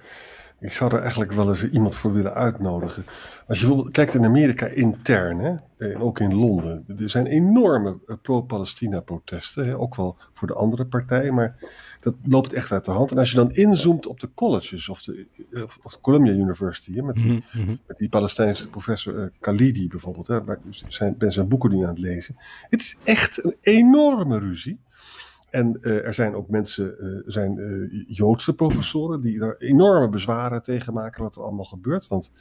Ik 0.64 0.74
zou 0.74 0.94
er 0.94 1.00
eigenlijk 1.00 1.32
wel 1.32 1.50
eens 1.50 1.70
iemand 1.70 1.96
voor 1.96 2.14
willen 2.14 2.34
uitnodigen. 2.34 3.06
Als 3.48 3.60
je 3.60 3.66
bijvoorbeeld 3.66 3.96
kijkt 3.96 4.14
in 4.14 4.26
Amerika 4.26 4.68
intern, 4.68 5.40
hè, 5.40 5.56
en 5.78 6.02
ook 6.02 6.20
in 6.20 6.36
Londen. 6.36 6.86
Er 6.98 7.10
zijn 7.10 7.26
enorme 7.26 7.98
eh, 8.08 8.16
pro-Palestina-protesten. 8.22 9.80
Ook 9.80 9.96
wel 9.96 10.18
voor 10.34 10.48
de 10.48 10.54
andere 10.54 10.86
partijen, 10.86 11.34
maar 11.34 11.56
dat 12.00 12.16
loopt 12.24 12.54
echt 12.54 12.72
uit 12.72 12.86
de 12.86 12.92
hand. 12.92 13.12
En 13.12 13.18
als 13.18 13.30
je 13.30 13.36
dan 13.36 13.52
inzoomt 13.52 14.08
op 14.08 14.20
de 14.20 14.30
colleges 14.34 14.90
of 14.90 15.02
de, 15.02 15.26
eh, 15.52 15.64
of 15.84 16.02
Columbia 16.02 16.34
University, 16.34 16.94
hè, 16.94 17.02
met, 17.02 17.16
die, 17.16 17.44
mhm, 17.52 17.62
mhm. 17.62 17.76
met 17.88 17.98
die 17.98 18.10
Palestijnse 18.10 18.70
professor 18.70 19.16
uh, 19.16 19.26
Khalidi 19.40 19.88
bijvoorbeeld. 19.88 20.28
Hè, 20.28 20.44
waar, 20.44 20.60
zijn, 20.88 21.18
ben 21.18 21.32
zijn 21.32 21.48
boeken 21.48 21.70
nu 21.70 21.82
aan 21.82 21.90
het 21.90 22.00
lezen. 22.00 22.36
Het 22.70 22.80
is 22.80 22.98
echt 23.04 23.44
een 23.44 23.56
enorme 23.62 24.40
ruzie. 24.40 24.80
En 25.54 25.78
uh, 25.82 26.06
er 26.06 26.14
zijn 26.14 26.36
ook 26.36 26.50
mensen, 26.50 26.96
uh, 27.00 27.22
zijn 27.26 27.58
uh, 27.58 28.04
Joodse 28.08 28.56
professoren 28.56 29.22
die 29.22 29.42
er 29.42 29.56
enorme 29.60 30.10
bezwaren 30.10 30.64
tegen 30.64 30.94
maken 30.94 31.24
wat 31.24 31.36
er 31.36 31.42
allemaal 31.42 31.66
gebeurt. 31.66 32.08
Want 32.08 32.32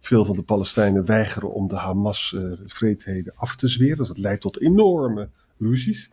veel 0.00 0.24
van 0.24 0.36
de 0.36 0.42
Palestijnen 0.42 1.04
weigeren 1.04 1.52
om 1.52 1.68
de 1.68 1.76
Hamas-vreedheden 1.76 3.32
af 3.36 3.56
te 3.56 3.68
zweren. 3.68 3.96
Dus 3.96 4.08
dat 4.08 4.18
leidt 4.18 4.40
tot 4.40 4.60
enorme 4.60 5.28
ruzies. 5.58 6.10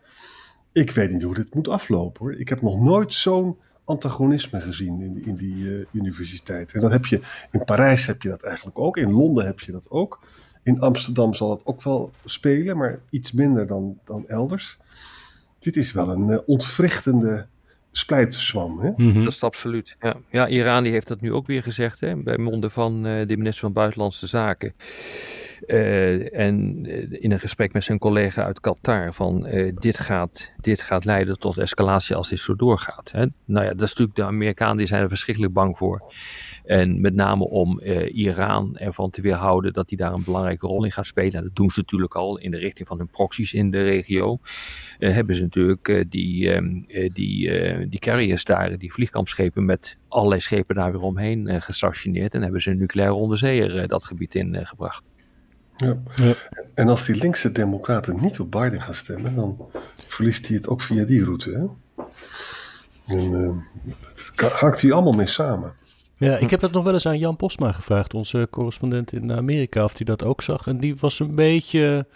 Ik 0.72 0.90
weet 0.90 1.10
niet 1.10 1.22
hoe 1.22 1.34
dit 1.34 1.54
moet 1.54 1.68
aflopen 1.68 2.20
hoor. 2.20 2.34
Ik 2.34 2.48
heb 2.48 2.62
nog 2.62 2.80
nooit 2.80 3.12
zo'n 3.12 3.56
antagonisme 3.84 4.60
gezien 4.60 5.00
in, 5.00 5.24
in 5.24 5.34
die 5.34 5.86
universiteit. 5.92 6.72
En 6.72 6.80
dat 6.80 6.90
heb 6.90 7.06
je 7.06 7.20
in 7.50 7.64
Parijs 7.64 8.06
heb 8.06 8.22
je 8.22 8.28
dat 8.28 8.42
eigenlijk 8.42 8.78
ook. 8.78 8.96
In 8.96 9.12
Londen 9.12 9.44
heb 9.44 9.60
je 9.60 9.72
dat 9.72 9.90
ook. 9.90 10.20
In 10.62 10.80
Amsterdam 10.80 11.34
zal 11.34 11.50
het 11.50 11.66
ook 11.66 11.82
wel 11.82 12.12
spelen, 12.24 12.76
maar 12.76 13.00
iets 13.10 13.32
minder 13.32 13.66
dan, 13.66 13.98
dan 14.04 14.28
elders 14.28 14.78
dit 15.62 15.76
is 15.76 15.92
wel 15.92 16.08
een 16.08 16.28
uh, 16.28 16.38
ontwrichtende 16.46 17.46
splijtzwam. 17.92 18.80
Hè? 18.80 18.90
Mhm. 18.96 19.24
Dat 19.24 19.32
is 19.32 19.42
absoluut. 19.42 19.96
Ja. 20.00 20.16
ja, 20.30 20.48
Iran 20.48 20.82
die 20.82 20.92
heeft 20.92 21.08
dat 21.08 21.20
nu 21.20 21.32
ook 21.32 21.46
weer 21.46 21.62
gezegd 21.62 22.00
hè, 22.00 22.16
bij 22.16 22.38
monden 22.38 22.70
van 22.70 23.06
uh, 23.06 23.26
de 23.26 23.36
minister 23.36 23.60
van 23.60 23.72
Buitenlandse 23.72 24.26
Zaken. 24.26 24.74
Uh, 25.66 26.38
en 26.38 26.86
in 27.20 27.32
een 27.32 27.40
gesprek 27.40 27.72
met 27.72 27.84
zijn 27.84 27.98
collega 27.98 28.44
uit 28.44 28.60
Qatar 28.60 29.14
van 29.14 29.46
dit, 29.74 29.98
gaat, 29.98 30.52
dit 30.60 30.80
gaat 30.80 31.04
leiden 31.04 31.38
tot 31.38 31.58
escalatie 31.58 32.16
als 32.16 32.28
dit 32.28 32.38
zo 32.38 32.56
doorgaat. 32.56 33.10
Hè. 33.12 33.26
Nou 33.44 33.64
ja, 33.64 33.70
dat 33.70 33.82
is 33.82 33.88
natuurlijk 33.88 34.16
de 34.16 34.24
Amerikanen 34.24 34.76
die 34.76 34.86
zijn 34.86 35.02
er 35.02 35.08
verschrikkelijk 35.08 35.52
bang 35.52 35.78
voor. 35.78 36.12
En 36.64 37.00
met 37.00 37.14
name 37.14 37.44
om 37.44 37.80
uh, 37.82 38.14
Iran 38.14 38.76
ervan 38.76 39.10
te 39.10 39.20
weerhouden 39.20 39.72
dat 39.72 39.88
die 39.88 39.98
daar 39.98 40.12
een 40.12 40.24
belangrijke 40.24 40.66
rol 40.66 40.84
in 40.84 40.92
gaat 40.92 41.06
spelen. 41.06 41.32
En 41.32 41.42
dat 41.42 41.56
doen 41.56 41.70
ze 41.70 41.80
natuurlijk 41.80 42.14
al 42.14 42.38
in 42.38 42.50
de 42.50 42.58
richting 42.58 42.88
van 42.88 42.98
hun 42.98 43.08
proxies 43.08 43.52
in 43.52 43.70
de 43.70 43.82
regio. 43.82 44.38
Hebben 44.98 45.36
ze 45.36 45.42
natuurlijk 45.42 46.04
die, 46.08 46.52
ehm, 46.52 46.80
die, 47.12 47.88
die 47.88 47.98
carriers 47.98 48.44
daar, 48.44 48.78
die 48.78 48.92
vliegkampschepen 48.92 49.64
met 49.64 49.96
allerlei 50.08 50.40
schepen 50.40 50.74
daar 50.74 50.92
weer 50.92 51.00
omheen 51.00 51.62
gestationeerd. 51.62 52.34
En 52.34 52.42
hebben 52.42 52.62
ze 52.62 52.70
een 52.70 52.78
nucleaire 52.78 53.14
onderzeeër 53.14 53.88
dat 53.88 54.04
gebied 54.04 54.34
in 54.34 54.66
gebracht. 54.66 55.02
Ja. 55.82 55.96
ja. 56.14 56.34
En 56.74 56.88
als 56.88 57.06
die 57.06 57.16
linkse 57.16 57.52
democraten 57.52 58.20
niet 58.20 58.40
op 58.40 58.50
Biden 58.50 58.82
gaan 58.82 58.94
stemmen, 58.94 59.34
dan 59.34 59.66
verliest 60.06 60.46
hij 60.46 60.56
het 60.56 60.68
ook 60.68 60.80
via 60.80 61.04
die 61.04 61.24
route. 61.24 61.50
Hè? 61.50 61.66
En, 63.06 63.64
hangt 64.36 64.80
hij 64.80 64.92
allemaal 64.92 65.12
mee 65.12 65.26
samen. 65.26 65.72
Ja, 66.16 66.36
ik 66.36 66.50
heb 66.50 66.60
het 66.60 66.72
nog 66.72 66.84
wel 66.84 66.92
eens 66.92 67.06
aan 67.06 67.18
Jan 67.18 67.36
Postma 67.36 67.72
gevraagd, 67.72 68.14
onze 68.14 68.48
correspondent 68.50 69.12
in 69.12 69.32
Amerika, 69.32 69.84
of 69.84 69.96
hij 69.96 70.06
dat 70.06 70.24
ook 70.24 70.42
zag. 70.42 70.66
En 70.66 70.78
die 70.78 70.96
was 70.96 71.20
een 71.20 71.34
beetje 71.34 72.06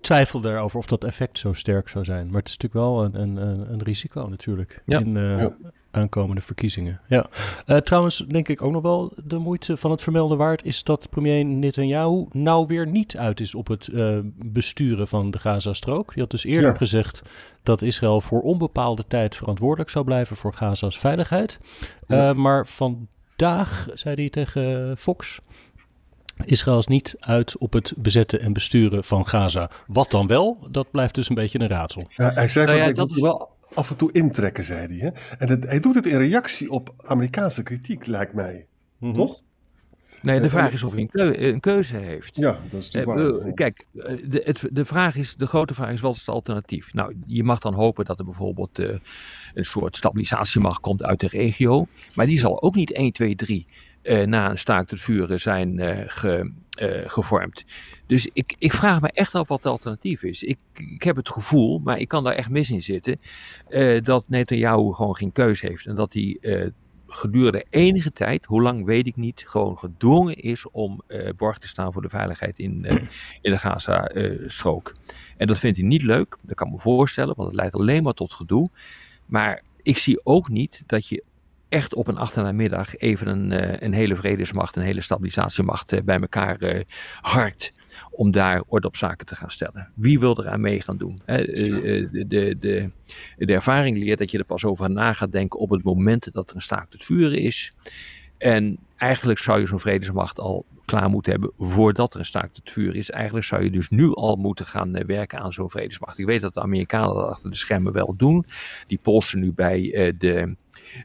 twijfel 0.00 0.40
daarover 0.40 0.78
of 0.78 0.86
dat 0.86 1.04
effect 1.04 1.38
zo 1.38 1.52
sterk 1.52 1.88
zou 1.88 2.04
zijn. 2.04 2.26
Maar 2.26 2.40
het 2.40 2.48
is 2.48 2.56
natuurlijk 2.56 2.84
wel 2.84 3.04
een, 3.04 3.38
een, 3.38 3.72
een 3.72 3.82
risico 3.82 4.26
natuurlijk 4.26 4.82
in 4.86 5.14
uh, 5.14 5.46
aankomende 5.98 6.40
verkiezingen. 6.40 7.00
Ja. 7.08 7.26
Uh, 7.66 7.76
trouwens, 7.76 8.24
denk 8.28 8.48
ik 8.48 8.62
ook 8.62 8.72
nog 8.72 8.82
wel 8.82 9.12
de 9.24 9.38
moeite 9.38 9.76
van 9.76 9.90
het 9.90 10.02
vermelden 10.02 10.38
waard 10.38 10.64
is 10.64 10.82
dat 10.82 11.10
premier 11.10 11.44
Netanyahu 11.44 12.26
nou 12.32 12.66
weer 12.66 12.86
niet 12.86 13.16
uit 13.16 13.40
is 13.40 13.54
op 13.54 13.68
het 13.68 13.88
uh, 13.88 14.18
besturen 14.34 15.08
van 15.08 15.30
de 15.30 15.38
Gazastrook. 15.38 16.12
Die 16.12 16.22
had 16.22 16.30
dus 16.30 16.44
eerder 16.44 16.76
gezegd 16.76 17.22
dat 17.62 17.82
Israël 17.82 18.20
voor 18.20 18.40
onbepaalde 18.40 19.04
tijd 19.08 19.36
verantwoordelijk 19.36 19.90
zou 19.90 20.04
blijven 20.04 20.36
voor 20.36 20.52
Gaza's 20.52 20.98
veiligheid. 20.98 21.58
maar 22.34 22.66
van 22.66 23.08
vandaag, 23.38 23.88
zei 23.94 24.14
hij 24.14 24.30
tegen 24.30 24.96
Fox, 24.96 25.40
Israël 26.44 26.78
is 26.78 26.86
niet 26.86 27.16
uit 27.20 27.58
op 27.58 27.72
het 27.72 27.92
bezetten 27.96 28.40
en 28.40 28.52
besturen 28.52 29.04
van 29.04 29.28
Gaza. 29.28 29.70
Wat 29.86 30.10
dan 30.10 30.26
wel? 30.26 30.66
Dat 30.70 30.90
blijft 30.90 31.14
dus 31.14 31.28
een 31.28 31.34
beetje 31.34 31.60
een 31.60 31.68
raadsel. 31.68 32.06
Ja, 32.08 32.32
hij 32.32 32.48
zei 32.48 32.66
nou 32.66 32.78
ja, 32.78 32.92
dat 32.92 33.12
wel 33.12 33.50
af 33.78 33.90
en 33.90 33.96
toe 33.96 34.12
intrekken, 34.12 34.64
zei 34.64 34.86
hij. 34.86 34.96
Hè? 34.96 35.36
En 35.38 35.48
het, 35.48 35.64
hij 35.64 35.80
doet 35.80 35.94
het 35.94 36.06
in 36.06 36.18
reactie 36.18 36.70
op 36.70 36.94
Amerikaanse 37.04 37.62
kritiek, 37.62 38.06
lijkt 38.06 38.32
mij. 38.32 38.66
Mm 38.98 39.12
Toch? 39.12 39.42
Nee, 40.22 40.40
de 40.40 40.50
vraag 40.50 40.72
is 40.72 40.82
of 40.82 40.92
hij 40.92 41.08
een, 41.12 41.44
een 41.44 41.60
keuze 41.60 41.96
heeft. 41.96 42.36
Ja, 42.36 42.58
dat 42.70 42.80
is 42.80 42.90
natuurlijk 42.90 43.42
waar. 43.42 43.52
Kijk, 43.52 43.86
de, 43.92 44.42
het, 44.44 44.68
de, 44.72 44.84
vraag 44.84 45.16
is, 45.16 45.34
de 45.36 45.46
grote 45.46 45.74
vraag 45.74 45.92
is, 45.92 46.00
wat 46.00 46.14
is 46.14 46.18
het 46.18 46.28
alternatief? 46.28 46.92
Nou, 46.92 47.14
je 47.26 47.44
mag 47.44 47.58
dan 47.58 47.74
hopen 47.74 48.04
dat 48.04 48.18
er 48.18 48.24
bijvoorbeeld 48.24 48.78
uh, 48.78 48.88
een 49.54 49.64
soort 49.64 49.96
stabilisatiemacht 49.96 50.80
komt 50.80 51.02
uit 51.02 51.20
de 51.20 51.28
regio. 51.28 51.86
Maar 52.14 52.26
die 52.26 52.38
zal 52.38 52.62
ook 52.62 52.74
niet 52.74 52.92
1, 52.92 53.12
2, 53.12 53.34
3 53.34 53.66
uh, 53.68 53.74
na 54.02 54.50
een 54.50 54.58
staakt 54.58 54.90
het 54.90 55.00
vuren 55.00 55.40
zijn 55.40 55.78
uh, 55.78 55.98
ge, 56.06 56.52
gevormd. 57.06 57.64
Dus 58.06 58.28
ik, 58.32 58.54
ik 58.58 58.72
vraag 58.72 59.00
me 59.00 59.10
echt 59.12 59.34
af 59.34 59.48
wat 59.48 59.62
het 59.62 59.72
alternatief 59.72 60.22
is. 60.22 60.42
Ik, 60.42 60.58
ik 60.72 61.02
heb 61.02 61.16
het 61.16 61.28
gevoel, 61.28 61.78
maar 61.78 61.98
ik 61.98 62.08
kan 62.08 62.24
daar 62.24 62.34
echt 62.34 62.50
mis 62.50 62.70
in 62.70 62.82
zitten, 62.82 63.20
dat 64.04 64.24
Netanyahu 64.28 64.92
gewoon 64.92 65.16
geen 65.16 65.32
keuze 65.32 65.66
heeft. 65.66 65.86
En 65.86 65.94
dat 65.94 66.12
hij 66.12 66.38
gedurende 67.06 67.64
enige 67.70 68.12
tijd, 68.12 68.44
hoe 68.44 68.62
lang 68.62 68.84
weet 68.84 69.06
ik 69.06 69.16
niet, 69.16 69.44
gewoon 69.46 69.78
gedwongen 69.78 70.36
is 70.36 70.70
om 70.70 71.02
borg 71.36 71.58
te 71.58 71.68
staan 71.68 71.92
voor 71.92 72.02
de 72.02 72.08
veiligheid 72.08 72.58
in, 72.58 72.84
in 73.40 73.50
de 73.50 73.58
Gaza-strook. 73.58 74.94
en 75.36 75.46
dat 75.46 75.58
vindt 75.58 75.78
hij 75.78 75.86
niet 75.86 76.02
leuk, 76.02 76.36
dat 76.42 76.56
kan 76.56 76.70
me 76.70 76.78
voorstellen, 76.78 77.34
want 77.36 77.48
het 77.48 77.56
leidt 77.56 77.74
alleen 77.74 78.02
maar 78.02 78.12
tot 78.12 78.32
gedoe. 78.32 78.70
Maar 79.26 79.62
ik 79.82 79.98
zie 79.98 80.20
ook 80.24 80.48
niet 80.48 80.82
dat 80.86 81.08
je 81.08 81.22
echt 81.68 81.94
op 81.94 82.08
een 82.08 82.16
achternamiddag 82.16 82.96
even 82.96 83.26
een, 83.26 83.50
uh, 83.50 83.80
een 83.80 83.92
hele 83.92 84.16
vredesmacht, 84.16 84.76
een 84.76 84.82
hele 84.82 85.00
stabilisatiemacht 85.00 86.04
bij 86.04 86.20
elkaar 86.20 86.84
harkt. 87.20 87.72
om 88.10 88.30
daar 88.30 88.62
orde 88.66 88.86
op 88.86 88.96
zaken 88.96 89.26
te 89.26 89.34
gaan 89.36 89.50
stellen. 89.50 89.92
Wie 89.94 90.18
wil 90.18 90.36
er 90.36 90.48
aan 90.48 90.60
mee 90.60 90.80
gaan 90.80 90.96
doen? 90.96 91.20
de, 91.26 92.08
de, 92.28 92.56
de, 92.58 92.90
de 93.36 93.52
ervaring 93.52 93.98
leert 93.98 94.18
dat 94.18 94.30
je 94.30 94.38
er 94.38 94.44
pas 94.44 94.64
over 94.64 94.90
na 94.90 95.12
gaat 95.12 95.32
denken 95.32 95.60
op 95.60 95.70
het 95.70 95.82
moment 95.82 96.32
dat 96.32 96.50
er 96.50 96.56
een 96.56 96.62
staakt 96.62 96.92
het 96.92 97.04
vuren 97.04 97.38
is. 97.38 97.72
En 98.38 98.78
eigenlijk 98.96 99.38
zou 99.38 99.60
je 99.60 99.66
zo'n 99.66 99.80
vredesmacht 99.80 100.38
al 100.38 100.66
klaar 100.84 101.10
moeten 101.10 101.32
hebben 101.32 101.52
voordat 101.58 102.14
er 102.14 102.18
een 102.18 102.26
staakt 102.26 102.56
het 102.56 102.70
vuur 102.70 102.96
is. 102.96 103.10
Eigenlijk 103.10 103.46
zou 103.46 103.62
je 103.62 103.70
dus 103.70 103.88
nu 103.88 104.14
al 104.14 104.36
moeten 104.36 104.66
gaan 104.66 104.94
eh, 104.94 105.04
werken 105.04 105.38
aan 105.38 105.52
zo'n 105.52 105.70
vredesmacht. 105.70 106.18
Ik 106.18 106.26
weet 106.26 106.40
dat 106.40 106.54
de 106.54 106.60
Amerikanen 106.60 107.14
dat 107.14 107.28
achter 107.28 107.50
de 107.50 107.56
schermen 107.56 107.92
wel 107.92 108.14
doen. 108.16 108.44
Die 108.86 108.98
polsen 109.02 109.40
nu 109.40 109.52
bij 109.52 110.14
de. 110.18 110.56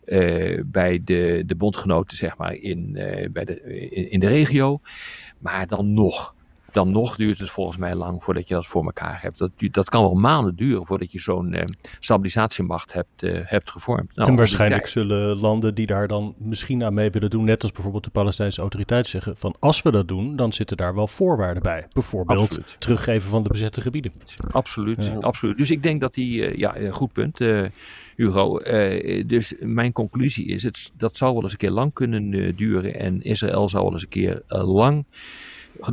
Uh, 0.06 0.62
bij 0.66 1.02
de, 1.04 1.44
de 1.46 1.56
bondgenoten, 1.56 2.18
zeg 2.18 2.38
maar, 2.38 2.54
in, 2.54 2.92
uh, 2.96 3.30
bij 3.30 3.46
de, 3.46 3.62
in, 3.90 4.12
in 4.12 4.20
de 4.20 4.28
regio. 4.28 4.80
Maar 5.40 5.68
dan 5.68 5.94
nog 5.94 6.34
dan 6.74 6.92
nog 6.92 7.16
duurt 7.16 7.40
het 7.40 7.50
volgens 7.50 7.78
mij 7.78 7.96
lang 7.96 8.24
voordat 8.24 8.48
je 8.48 8.54
dat 8.54 8.68
voor 8.68 8.86
elkaar 8.86 9.22
hebt. 9.22 9.38
Dat, 9.38 9.52
dat 9.58 9.90
kan 9.90 10.02
wel 10.02 10.14
maanden 10.14 10.56
duren 10.56 10.86
voordat 10.86 11.12
je 11.12 11.20
zo'n 11.20 11.54
uh, 11.54 11.62
stabilisatiemacht 12.00 12.94
hebt, 12.94 13.24
uh, 13.24 13.40
hebt 13.44 13.72
gevormd. 13.72 14.16
Nou, 14.16 14.30
en 14.30 14.36
waarschijnlijk 14.36 14.88
zullen 14.88 15.38
landen 15.38 15.76
die 15.76 15.86
daar 15.86 16.08
dan 16.08 16.36
misschien 16.38 16.84
aan 16.84 16.94
mee 16.94 17.10
willen 17.10 17.30
doen, 17.30 17.44
net 17.44 17.62
als 17.62 17.72
bijvoorbeeld 17.72 18.04
de 18.04 18.10
Palestijnse 18.10 18.62
autoriteit 18.62 19.08
zeggen, 19.08 19.38
van 19.38 19.56
als 19.60 19.82
we 19.82 19.92
dat 19.92 20.08
doen, 20.08 20.36
dan 20.36 20.54
zitten 20.54 20.78
daar 20.78 20.96
wel 20.96 21.08
voorwaarden 21.08 21.64
bij. 21.64 21.88
Bijvoorbeeld 21.94 22.40
absoluut. 22.40 22.76
teruggeven 22.80 23.30
van 23.30 23.44
de 23.44 23.50
bezette 23.50 23.82
gebieden. 23.82 24.14
Absoluut, 24.52 25.06
ja. 25.06 25.16
absoluut. 25.20 25.58
Dus 25.58 25.72
ik 25.72 25.84
denk 25.84 26.02
dat 26.02 26.14
die, 26.14 26.52
uh, 26.52 26.58
ja, 26.58 26.92
goed 26.92 27.14
punt. 27.14 27.40
Hugo. 28.16 28.60
Uh, 28.62 29.28
dus 29.28 29.54
mijn 29.60 29.92
conclusie 29.92 30.46
is, 30.46 30.64
het, 30.64 30.92
dat 30.98 31.18
zou 31.18 31.34
wel 31.34 31.44
eens 31.44 31.52
een 31.52 31.58
keer 31.58 31.72
lang 31.72 31.94
kunnen 31.94 32.32
uh, 32.32 32.58
duren. 32.58 32.96
En 32.96 33.22
Israël 33.22 33.70
zou 33.70 33.84
wel 33.84 33.94
eens 33.94 34.02
een 34.02 34.10
keer 34.10 34.42
uh, 34.50 34.74
lang 34.74 35.06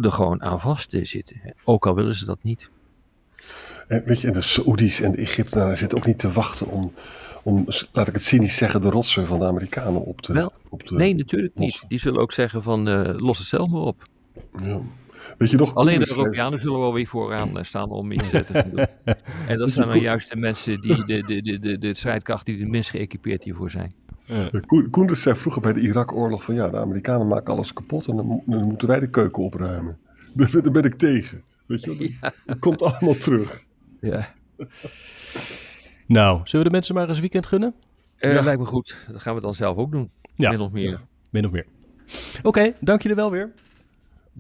er 0.00 0.12
gewoon 0.12 0.42
aan 0.42 0.60
vast 0.60 0.96
zitten. 1.02 1.36
Ook 1.64 1.86
al 1.86 1.94
willen 1.94 2.14
ze 2.14 2.24
dat 2.24 2.38
niet. 2.42 2.70
En, 3.88 4.02
weet 4.04 4.20
je, 4.20 4.26
en 4.26 4.32
de 4.32 4.40
Saoedi's 4.40 5.00
en 5.00 5.10
de 5.10 5.16
Egyptenaren 5.16 5.76
zitten 5.76 5.98
ook 5.98 6.06
niet 6.06 6.18
te 6.18 6.32
wachten 6.32 6.66
om, 6.66 6.92
om, 7.42 7.66
laat 7.92 8.08
ik 8.08 8.14
het 8.14 8.22
cynisch 8.22 8.56
zeggen, 8.56 8.80
de 8.80 8.90
rotsen 8.90 9.26
van 9.26 9.38
de 9.38 9.44
Amerikanen 9.44 10.04
op 10.04 10.20
te... 10.20 10.32
Wel, 10.32 10.52
op 10.68 10.82
te 10.82 10.94
nee, 10.94 11.14
natuurlijk 11.14 11.54
niet. 11.54 11.84
Die 11.88 11.98
zullen 11.98 12.20
ook 12.20 12.32
zeggen 12.32 12.62
van, 12.62 13.12
los 13.16 13.38
het 13.38 13.46
zelf 13.46 13.68
maar 13.68 13.80
op. 13.80 14.08
Ja. 14.62 14.80
Weet 15.38 15.50
je 15.50 15.56
nog, 15.56 15.74
Alleen 15.74 15.98
de 15.98 16.14
Europeanen 16.16 16.60
zullen 16.60 16.80
wel 16.80 16.92
weer 16.92 17.06
vooraan 17.06 17.64
staan 17.64 17.90
om 17.90 18.12
iets 18.12 18.30
te 18.30 18.44
doen. 18.52 18.86
En 19.48 19.58
dat 19.58 19.70
zijn 19.70 19.88
dan 19.88 20.00
juist 20.00 20.30
de 20.30 20.36
mensen 20.36 20.80
die 20.80 21.04
de, 21.04 21.22
de, 21.26 21.42
de, 21.42 21.58
de, 21.58 21.78
de 21.78 21.94
strijdkracht 21.94 22.46
die 22.46 22.58
het 22.58 22.68
minst 22.68 22.90
geëquipeerd 22.90 23.44
hiervoor 23.44 23.70
zijn. 23.70 23.94
Ja. 24.24 24.50
Koenders 24.90 25.22
zei 25.22 25.36
vroeger 25.36 25.62
bij 25.62 25.72
de 25.72 25.80
Irak-oorlog 25.80 26.44
van 26.44 26.54
ja, 26.54 26.70
de 26.70 26.76
Amerikanen 26.76 27.26
maken 27.26 27.52
alles 27.52 27.72
kapot 27.72 28.06
en 28.06 28.16
dan, 28.16 28.42
dan 28.46 28.62
moeten 28.64 28.88
wij 28.88 29.00
de 29.00 29.10
keuken 29.10 29.42
opruimen. 29.42 29.98
Daar, 30.34 30.50
daar 30.50 30.72
ben 30.72 30.84
ik 30.84 30.94
tegen. 30.94 31.42
Weet 31.66 31.80
je, 31.80 31.86
dat, 31.86 31.98
ja. 32.20 32.32
dat 32.46 32.58
komt 32.58 32.82
allemaal 32.82 33.14
terug. 33.14 33.64
Ja. 34.00 34.34
Nou, 36.06 36.40
zullen 36.44 36.64
we 36.64 36.70
de 36.70 36.76
mensen 36.76 36.94
maar 36.94 37.08
eens 37.08 37.20
weekend 37.20 37.46
gunnen? 37.46 37.74
Uh, 38.18 38.34
ja. 38.34 38.42
Lijkt 38.42 38.60
me 38.60 38.66
goed. 38.66 38.96
Dat 39.12 39.20
gaan 39.20 39.34
we 39.34 39.40
dan 39.40 39.54
zelf 39.54 39.76
ook 39.76 39.92
doen. 39.92 40.10
Ja. 40.34 40.50
Min 40.50 40.60
of 40.60 40.70
meer. 40.70 40.90
Ja. 40.90 41.00
Min 41.30 41.44
of 41.44 41.50
meer. 41.50 41.66
Oké, 42.38 42.48
okay, 42.48 42.74
dank 42.80 43.02
jullie 43.02 43.16
wel 43.16 43.30
weer. 43.30 43.52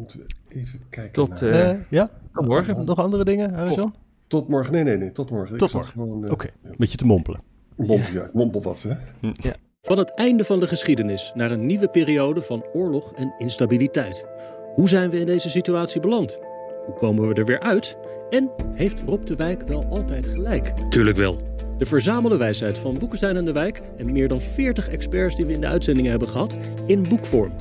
Moeten 0.00 0.18
we 0.18 0.54
even 0.54 0.80
kijken 0.90 1.12
tot, 1.12 1.40
naar... 1.40 1.74
Uh, 1.74 1.80
ja? 1.90 2.10
Tot 2.32 2.46
morgen. 2.46 2.84
Nog 2.84 2.98
andere 2.98 3.24
dingen, 3.24 3.54
Harrison? 3.54 3.92
Tot, 3.92 4.00
tot 4.26 4.48
morgen. 4.48 4.72
Nee, 4.72 4.82
nee, 4.82 4.96
nee. 4.96 5.12
Tot 5.12 5.30
morgen. 5.30 5.58
Tot 5.58 5.72
morgen. 5.72 6.00
Uh, 6.00 6.14
Oké, 6.14 6.32
okay. 6.32 6.50
ja. 6.62 6.70
beetje 6.76 6.96
te 6.96 7.06
mompelen. 7.06 7.40
Mompel, 7.76 8.12
ja. 8.12 8.30
Mompel 8.32 8.62
wat, 8.62 8.82
hè? 8.82 8.94
Ja. 9.20 9.54
Van 9.82 9.98
het 9.98 10.14
einde 10.14 10.44
van 10.44 10.60
de 10.60 10.66
geschiedenis 10.66 11.32
naar 11.34 11.50
een 11.50 11.66
nieuwe 11.66 11.88
periode 11.88 12.42
van 12.42 12.64
oorlog 12.72 13.12
en 13.12 13.34
instabiliteit. 13.38 14.26
Hoe 14.74 14.88
zijn 14.88 15.10
we 15.10 15.18
in 15.18 15.26
deze 15.26 15.50
situatie 15.50 16.00
beland? 16.00 16.38
Hoe 16.86 16.94
komen 16.94 17.28
we 17.28 17.34
er 17.34 17.44
weer 17.44 17.60
uit? 17.60 17.96
En 18.30 18.50
heeft 18.74 19.02
Rob 19.02 19.24
de 19.24 19.36
Wijk 19.36 19.68
wel 19.68 19.84
altijd 19.84 20.28
gelijk? 20.28 20.90
Tuurlijk 20.90 21.16
wel. 21.16 21.36
De 21.78 21.86
verzamelde 21.86 22.36
wijsheid 22.36 22.78
van 22.78 22.94
Boekenstein 22.98 23.36
en 23.36 23.44
de 23.44 23.52
Wijk 23.52 23.82
en 23.96 24.12
meer 24.12 24.28
dan 24.28 24.40
40 24.40 24.88
experts 24.88 25.34
die 25.34 25.46
we 25.46 25.52
in 25.52 25.60
de 25.60 25.66
uitzendingen 25.66 26.10
hebben 26.10 26.28
gehad 26.28 26.56
in 26.86 27.08
boekvorm. 27.08 27.52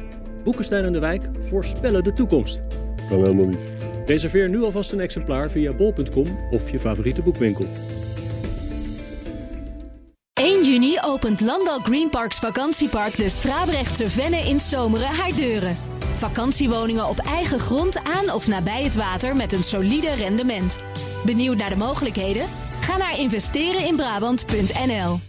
Boekenstein 0.50 0.86
en 0.86 0.94
de 0.94 1.00
Wijk 1.00 1.30
voorspellen 1.40 2.04
de 2.04 2.14
toekomst. 2.14 2.62
Kan 3.10 3.22
helemaal 3.22 3.46
niet. 3.46 3.74
Reserveer 4.06 4.50
nu 4.50 4.64
alvast 4.64 4.92
een 4.92 5.00
exemplaar 5.00 5.52
via 5.52 5.74
bol.com 5.74 6.26
of 6.52 6.72
je 6.72 6.80
favoriete 6.80 7.22
boekwinkel. 7.22 7.66
1 10.34 10.64
juni 10.64 10.98
opent 11.02 11.42
Landal 11.42 11.80
Greenparks 11.80 12.40
Vakantiepark 12.40 13.18
de 13.18 13.30
Strabrechtse 13.30 14.10
Venne 14.10 14.38
in 14.38 14.60
Zomeren 14.60 15.08
haar 15.08 15.36
deuren. 15.36 15.78
Vakantiewoningen 16.16 17.08
op 17.08 17.18
eigen 17.18 17.60
grond 17.60 18.04
aan 18.04 18.34
of 18.34 18.48
nabij 18.48 18.84
het 18.84 18.96
water 18.96 19.36
met 19.36 19.54
een 19.54 19.64
solide 19.64 20.14
rendement. 20.14 20.78
Benieuwd 21.26 21.58
naar 21.58 21.70
de 21.70 21.76
mogelijkheden? 21.76 22.46
Ga 22.82 22.98
naar 22.98 23.20
investereninbrabant.nl 23.20 25.20